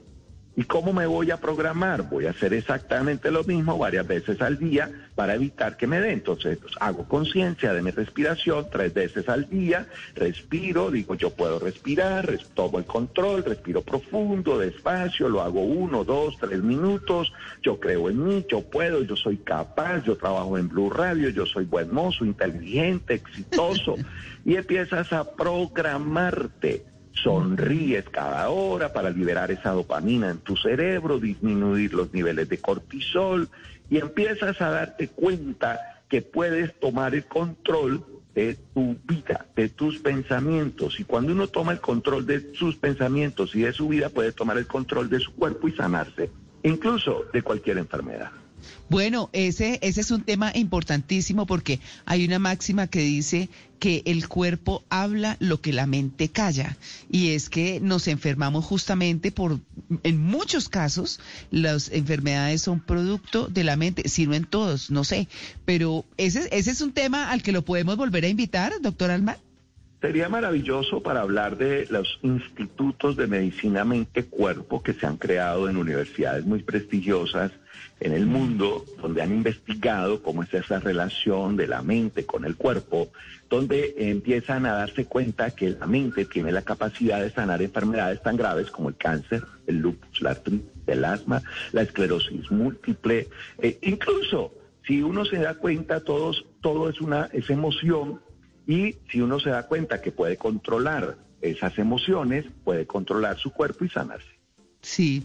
¿Y 0.54 0.64
cómo 0.64 0.92
me 0.92 1.06
voy 1.06 1.32
a 1.32 1.38
programar? 1.38 2.10
Voy 2.10 2.26
a 2.26 2.32
hacer 2.32 2.54
exactamente 2.54 3.32
lo 3.32 3.46
mismo 3.46 3.78
varias 3.78 4.06
veces 4.06 4.42
al 4.42 4.58
día 4.58 4.92
para 5.16 5.36
evitar 5.36 5.78
que 5.78 5.88
me 5.88 6.02
dé. 6.02 6.12
Entonces 6.12 6.58
pues, 6.58 6.74
hago 6.82 7.08
conciencia 7.08 7.74
de 7.74 7.82
mi 7.82 7.92
respiración 7.92 8.68
tres 8.70 8.94
veces 8.94 9.30
al 9.30 9.50
día, 9.50 9.88
respiro, 10.14 10.92
digo 10.92 11.16
yo 11.16 11.30
puedo 11.30 11.58
respirar, 11.58 12.38
tomo 12.54 12.80
el 12.80 12.86
control, 12.86 13.46
respiro 13.46 13.82
profundo, 13.82 14.60
despacio, 14.60 15.30
lo 15.30 15.42
hago 15.42 15.62
uno, 15.62 16.04
dos, 16.04 16.38
tres 16.38 16.62
minutos, 16.62 17.32
yo 17.62 17.80
creo 17.80 18.10
en 18.10 18.24
mí, 18.24 18.46
yo 18.50 18.62
puedo, 18.62 19.04
yo 19.04 19.16
soy 19.16 19.38
capaz, 19.38 20.04
yo 20.04 20.18
trabajo 20.18 20.58
en 20.58 20.68
Blue 20.68 20.90
Radio, 20.90 21.30
yo 21.30 21.46
soy 21.46 21.64
buen 21.64 21.94
mozo, 21.94 22.26
inteligente, 22.26 23.14
exitoso, 23.16 23.96
y 24.46 24.56
empiezas 24.56 25.14
a 25.14 25.32
programarte 25.32 26.92
Sonríes 27.14 28.06
cada 28.10 28.50
hora 28.50 28.94
para 28.94 29.10
liberar 29.10 29.52
esa 29.52 29.72
dopamina 29.72 30.30
en 30.30 30.40
tu 30.40 30.56
cerebro, 30.56 31.20
disminuir 31.20 31.94
los 31.94 32.14
niveles 32.14 32.48
de 32.50 32.60
cortisol 32.60 33.50
y 33.90 33.98
empiezas 33.98 34.62
a 34.62 34.70
darte 34.70 35.10
cuenta 35.10 35.80
que 36.10 36.22
puedes 36.22 36.80
tomar 36.80 37.14
el 37.14 37.26
control 37.26 38.04
de 38.34 38.56
tu 38.74 38.98
vida, 39.04 39.46
de 39.56 39.70
tus 39.70 40.00
pensamientos. 40.00 41.00
Y 41.00 41.04
cuando 41.04 41.34
uno 41.34 41.48
toma 41.48 41.74
el 41.74 41.82
control 41.82 42.26
de 42.26 42.54
sus 42.54 42.78
pensamientos 42.78 43.56
y 43.56 43.62
de 43.62 43.74
su 43.74 43.90
vida, 43.90 44.10
puede 44.10 44.32
tomar 44.32 44.58
el 44.58 44.68
control 44.68 45.10
de 45.10 45.20
su 45.20 45.34
cuerpo 45.34 45.68
y 45.68 45.74
sanarse, 45.74 46.30
incluso 46.64 47.26
de 47.34 47.42
cualquier 47.42 47.78
enfermedad. 47.78 48.32
Bueno, 48.90 49.30
ese, 49.34 49.80
ese 49.82 50.02
es 50.02 50.12
un 50.12 50.24
tema 50.24 50.52
importantísimo 50.54 51.46
porque 51.46 51.80
hay 52.06 52.26
una 52.26 52.40
máxima 52.40 52.88
que 52.88 53.00
dice 53.00 53.50
que 53.80 54.04
el 54.06 54.28
cuerpo 54.28 54.84
habla 54.90 55.38
lo 55.40 55.60
que 55.60 55.74
la 55.74 55.88
mente 55.88 56.30
calla. 56.30 56.78
Y 57.10 57.30
es 57.30 57.50
que 57.50 57.80
nos 57.80 58.08
enfermamos 58.08 58.64
justamente 58.64 59.32
por, 59.32 59.60
en 60.04 60.22
muchos 60.22 60.70
casos, 60.70 61.20
las 61.50 61.90
enfermedades 61.92 62.62
son 62.62 62.80
producto 62.80 63.48
de 63.48 63.64
la 63.64 63.78
mente, 63.78 64.08
si 64.08 64.28
no 64.28 64.36
en 64.36 64.46
todos, 64.46 64.92
no 64.92 65.04
sé. 65.04 65.28
Pero 65.66 66.06
ese, 66.18 66.48
ese 66.52 66.70
es 66.72 66.82
un 66.82 66.92
tema 66.92 67.32
al 67.32 67.42
que 67.42 67.52
lo 67.52 67.64
podemos 67.64 67.98
volver 67.98 68.24
a 68.26 68.30
invitar, 68.30 68.74
doctor 68.82 69.10
Alma. 69.10 69.38
Sería 70.02 70.30
maravilloso 70.30 71.04
para 71.04 71.22
hablar 71.22 71.58
de 71.58 71.86
los 71.92 72.18
institutos 72.24 73.16
de 73.16 73.28
medicina 73.28 73.86
mente-cuerpo 73.86 74.82
que 74.82 74.94
se 74.94 75.06
han 75.06 75.18
creado 75.18 75.70
en 75.70 75.78
universidades 75.78 76.44
muy 76.44 76.64
prestigiosas 76.64 77.52
en 78.00 78.14
el 78.14 78.26
mundo, 78.26 78.84
donde 79.00 79.22
han 79.22 79.32
investigado 79.32 80.24
cómo 80.24 80.42
es 80.42 80.52
esa 80.56 80.80
relación 80.80 81.56
de 81.56 81.68
la 81.68 81.84
mente 81.84 82.26
con 82.26 82.46
el 82.46 82.56
cuerpo, 82.56 83.10
donde 83.48 83.94
empiezan 83.96 84.66
a 84.66 84.74
darse 84.74 85.06
cuenta 85.06 85.52
que 85.52 85.70
la 85.70 85.86
mente 85.86 86.26
tiene 86.26 86.52
la 86.52 86.64
capacidad 86.64 87.22
de 87.22 87.30
sanar 87.30 87.62
enfermedades 87.62 88.24
tan 88.24 88.38
graves 88.38 88.72
como 88.72 88.90
el 88.90 88.96
cáncer, 88.96 89.44
el 89.68 89.78
lupus, 89.78 90.20
la 90.20 90.32
artritis, 90.32 90.68
el 90.88 91.06
asma, 91.06 91.44
la 91.74 91.84
esclerosis 91.84 92.50
múltiple, 92.50 93.28
e 93.60 93.78
incluso 93.84 94.52
si 94.88 95.04
uno 95.04 95.26
se 95.26 95.38
da 95.38 95.54
cuenta, 95.54 96.00
todos, 96.00 96.44
todo 96.62 96.90
es 96.90 97.00
una 97.02 97.30
es 97.34 97.52
emoción 97.52 98.20
y 98.68 98.96
si 99.12 99.22
uno 99.22 99.40
se 99.40 99.50
da 99.50 99.68
cuenta 99.68 100.02
que 100.02 100.12
puede 100.12 100.38
controlar 100.38 101.18
esas 101.42 101.78
emociones, 101.78 102.46
puede 102.64 102.86
controlar 102.86 103.38
su 103.38 103.52
cuerpo 103.52 103.86
y 103.86 103.90
sanarse. 103.90 104.42
Sí, 104.82 105.24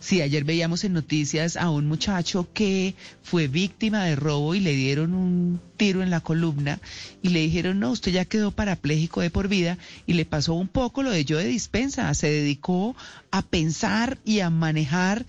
sí, 0.00 0.20
ayer 0.20 0.42
veíamos 0.42 0.82
en 0.82 0.92
noticias 0.92 1.56
a 1.56 1.70
un 1.70 1.86
muchacho 1.86 2.48
que 2.52 2.96
fue 3.22 3.46
víctima 3.46 4.04
de 4.04 4.16
robo 4.16 4.56
y 4.56 4.60
le 4.60 4.72
dieron 4.72 5.14
un 5.14 5.60
tiro 5.76 6.02
en 6.02 6.10
la 6.10 6.20
columna 6.20 6.80
y 7.22 7.28
le 7.28 7.40
dijeron, 7.40 7.78
no, 7.78 7.92
usted 7.92 8.10
ya 8.10 8.24
quedó 8.24 8.50
parapléjico 8.50 9.20
de 9.20 9.30
por 9.30 9.46
vida 9.46 9.78
y 10.06 10.14
le 10.14 10.24
pasó 10.24 10.54
un 10.54 10.66
poco 10.66 11.04
lo 11.04 11.10
de 11.10 11.24
yo 11.24 11.38
de 11.38 11.44
dispensa, 11.44 12.12
se 12.14 12.28
dedicó 12.28 12.96
a 13.30 13.42
pensar 13.42 14.18
y 14.24 14.40
a 14.40 14.50
manejar 14.50 15.24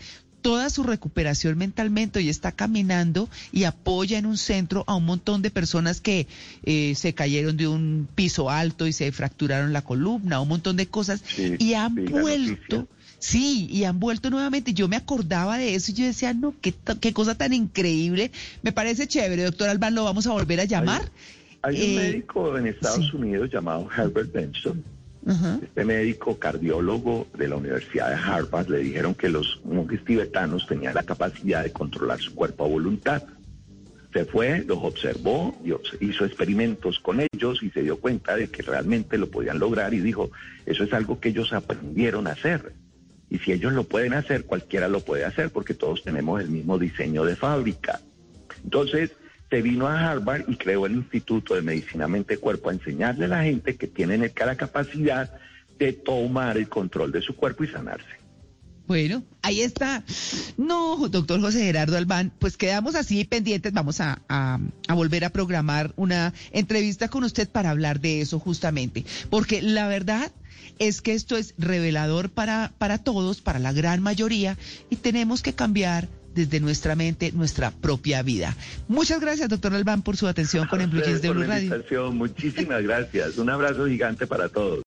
toda 0.48 0.70
su 0.70 0.84
recuperación 0.84 1.58
mentalmente 1.58 2.22
y 2.22 2.30
está 2.30 2.54
caminando 2.54 3.28
y 3.52 3.66
apoya 3.66 4.18
en 4.18 4.26
un 4.26 4.38
centro 4.38 4.86
a 4.88 4.96
un 4.96 5.04
montón 5.04 5.42
de 5.42 5.52
personas 5.52 6.00
que 6.00 6.26
eh, 6.64 6.96
se 6.96 7.14
cayeron 7.14 7.58
de 7.58 7.68
un 7.68 8.08
piso 8.16 8.50
alto 8.50 8.88
y 8.88 8.94
se 8.94 9.12
fracturaron 9.12 9.74
la 9.74 9.82
columna, 9.82 10.40
un 10.40 10.48
montón 10.48 10.78
de 10.78 10.88
cosas 10.88 11.22
y 11.38 11.74
han 11.74 11.96
vuelto. 11.96 12.88
Sí, 13.20 13.68
y 13.70 13.84
han 13.84 14.00
vuelto 14.00 14.30
nuevamente. 14.30 14.74
Yo 14.74 14.88
me 14.88 14.96
acordaba 14.96 15.58
de 15.58 15.76
eso 15.76 15.92
y 15.92 15.96
yo 15.96 16.06
decía, 16.06 16.34
no, 16.34 16.56
qué, 16.62 16.74
qué 17.02 17.12
cosa 17.12 17.36
tan 17.36 17.52
increíble. 17.52 18.32
Me 18.62 18.72
parece 18.72 19.06
chévere, 19.06 19.44
doctor 19.44 19.68
Alban, 19.68 19.96
lo 19.96 20.06
vamos 20.06 20.28
a 20.28 20.32
volver 20.32 20.62
a 20.62 20.64
llamar. 20.64 21.12
Hay, 21.62 21.76
un 21.76 21.82
eh, 21.82 21.96
médico 21.96 22.58
en 22.58 22.68
Estados 22.68 23.14
Unidos 23.14 23.50
llamado 23.52 23.90
Herbert 23.98 24.32
Benson 24.32 24.82
este 25.28 25.84
médico 25.84 26.40
cardiólogo 26.40 27.28
de 27.38 27.50
la 27.50 27.58
Universidad 27.58 28.10
de 28.10 28.16
Harvard 28.16 28.70
le 28.70 28.80
dijeron 28.80 29.14
que 29.14 29.30
los 29.30 29.60
monjes 29.66 30.04
tibetanos 30.06 30.66
tenían 30.68 30.96
la 30.96 31.04
capacidad 31.04 31.64
de 31.64 31.72
controlar 31.72 32.20
su 32.20 32.34
cuerpo 32.34 32.64
a 32.64 32.70
voluntad. 32.70 33.24
Se 34.14 34.24
fue, 34.24 34.64
los 34.66 34.78
observó, 34.82 35.60
hizo 36.00 36.26
experimentos 36.26 37.00
con 37.00 37.20
ellos 37.20 37.62
y 37.62 37.70
se 37.72 37.84
dio 37.84 38.00
cuenta 38.00 38.38
de 38.38 38.48
que 38.50 38.64
realmente 38.64 39.18
lo 39.18 39.30
podían 39.30 39.60
lograr 39.60 39.94
y 39.94 40.00
dijo, 40.00 40.32
eso 40.66 40.86
es 40.86 40.94
algo 40.94 41.20
que 41.20 41.30
ellos 41.30 41.52
aprendieron 41.52 42.28
a 42.28 42.32
hacer. 42.32 42.74
Y 43.30 43.40
si 43.40 43.52
ellos 43.52 43.74
lo 43.74 43.84
pueden 43.84 44.14
hacer, 44.14 44.46
cualquiera 44.46 44.88
lo 44.88 45.02
puede 45.02 45.26
hacer 45.26 45.50
porque 45.50 45.74
todos 45.74 46.04
tenemos 46.04 46.40
el 46.40 46.50
mismo 46.50 46.80
diseño 46.80 47.26
de 47.26 47.36
fábrica. 47.36 48.00
Entonces, 48.64 49.12
se 49.50 49.62
vino 49.62 49.88
a 49.88 50.12
Harvard 50.12 50.44
y 50.48 50.56
creó 50.56 50.86
el 50.86 50.94
Instituto 50.94 51.56
de 51.56 51.62
Medicina 51.62 52.08
Mente 52.08 52.38
Cuerpo 52.38 52.70
a 52.70 52.74
enseñarle 52.74 53.26
a 53.26 53.30
la 53.30 53.44
gente 53.44 53.76
que 53.76 53.88
tienen 53.88 54.22
la 54.22 54.56
capacidad 54.56 55.32
de 55.78 55.94
tomar 55.94 56.58
el 56.58 56.68
control 56.68 57.12
de 57.12 57.22
su 57.22 57.36
cuerpo 57.36 57.64
y 57.64 57.68
sanarse. 57.68 58.18
Bueno, 58.88 59.24
ahí 59.42 59.62
está. 59.62 60.04
No, 60.56 61.10
doctor 61.10 61.42
José 61.42 61.66
Gerardo 61.66 61.98
Albán, 61.98 62.32
pues 62.40 62.56
quedamos 62.56 62.96
así 62.96 63.26
pendientes. 63.26 63.74
Vamos 63.74 64.00
a, 64.00 64.22
a, 64.30 64.60
volver 64.94 65.26
a 65.26 65.30
programar 65.30 65.94
una 65.98 66.34
entrevista 66.52 67.10
con 67.10 67.26
usted 67.26 67.50
para 67.50 67.70
hablar 67.70 68.00
de 68.00 68.22
eso 68.22 68.40
justamente. 68.40 69.06
Porque 69.30 69.62
la 69.62 69.90
verdad 69.90 70.32
es 70.80 71.02
que 71.02 71.14
esto 71.14 71.36
es 71.36 71.54
revelador 71.58 72.30
para, 72.30 72.72
para 72.78 72.98
todos, 72.98 73.42
para 73.42 73.60
la 73.60 73.74
gran 73.74 74.02
mayoría, 74.02 74.58
y 74.90 74.96
tenemos 74.96 75.42
que 75.42 75.54
cambiar 75.54 76.08
desde 76.38 76.60
nuestra 76.60 76.96
mente 76.96 77.32
nuestra 77.34 77.72
propia 77.72 78.22
vida. 78.22 78.56
Muchas 78.88 79.20
gracias, 79.20 79.50
doctor 79.50 79.74
Albán, 79.74 80.04
por 80.04 80.16
su 80.16 80.28
atención 80.28 80.68
con 80.68 80.80
el 80.82 80.90
de 80.90 81.30
Blue 81.30 81.44
Radio. 81.44 82.12
Muchísimas 82.12 82.84
gracias. 82.84 83.38
Un 83.38 83.50
abrazo 83.50 83.88
gigante 83.88 84.28
para 84.28 84.48
todos. 84.48 84.76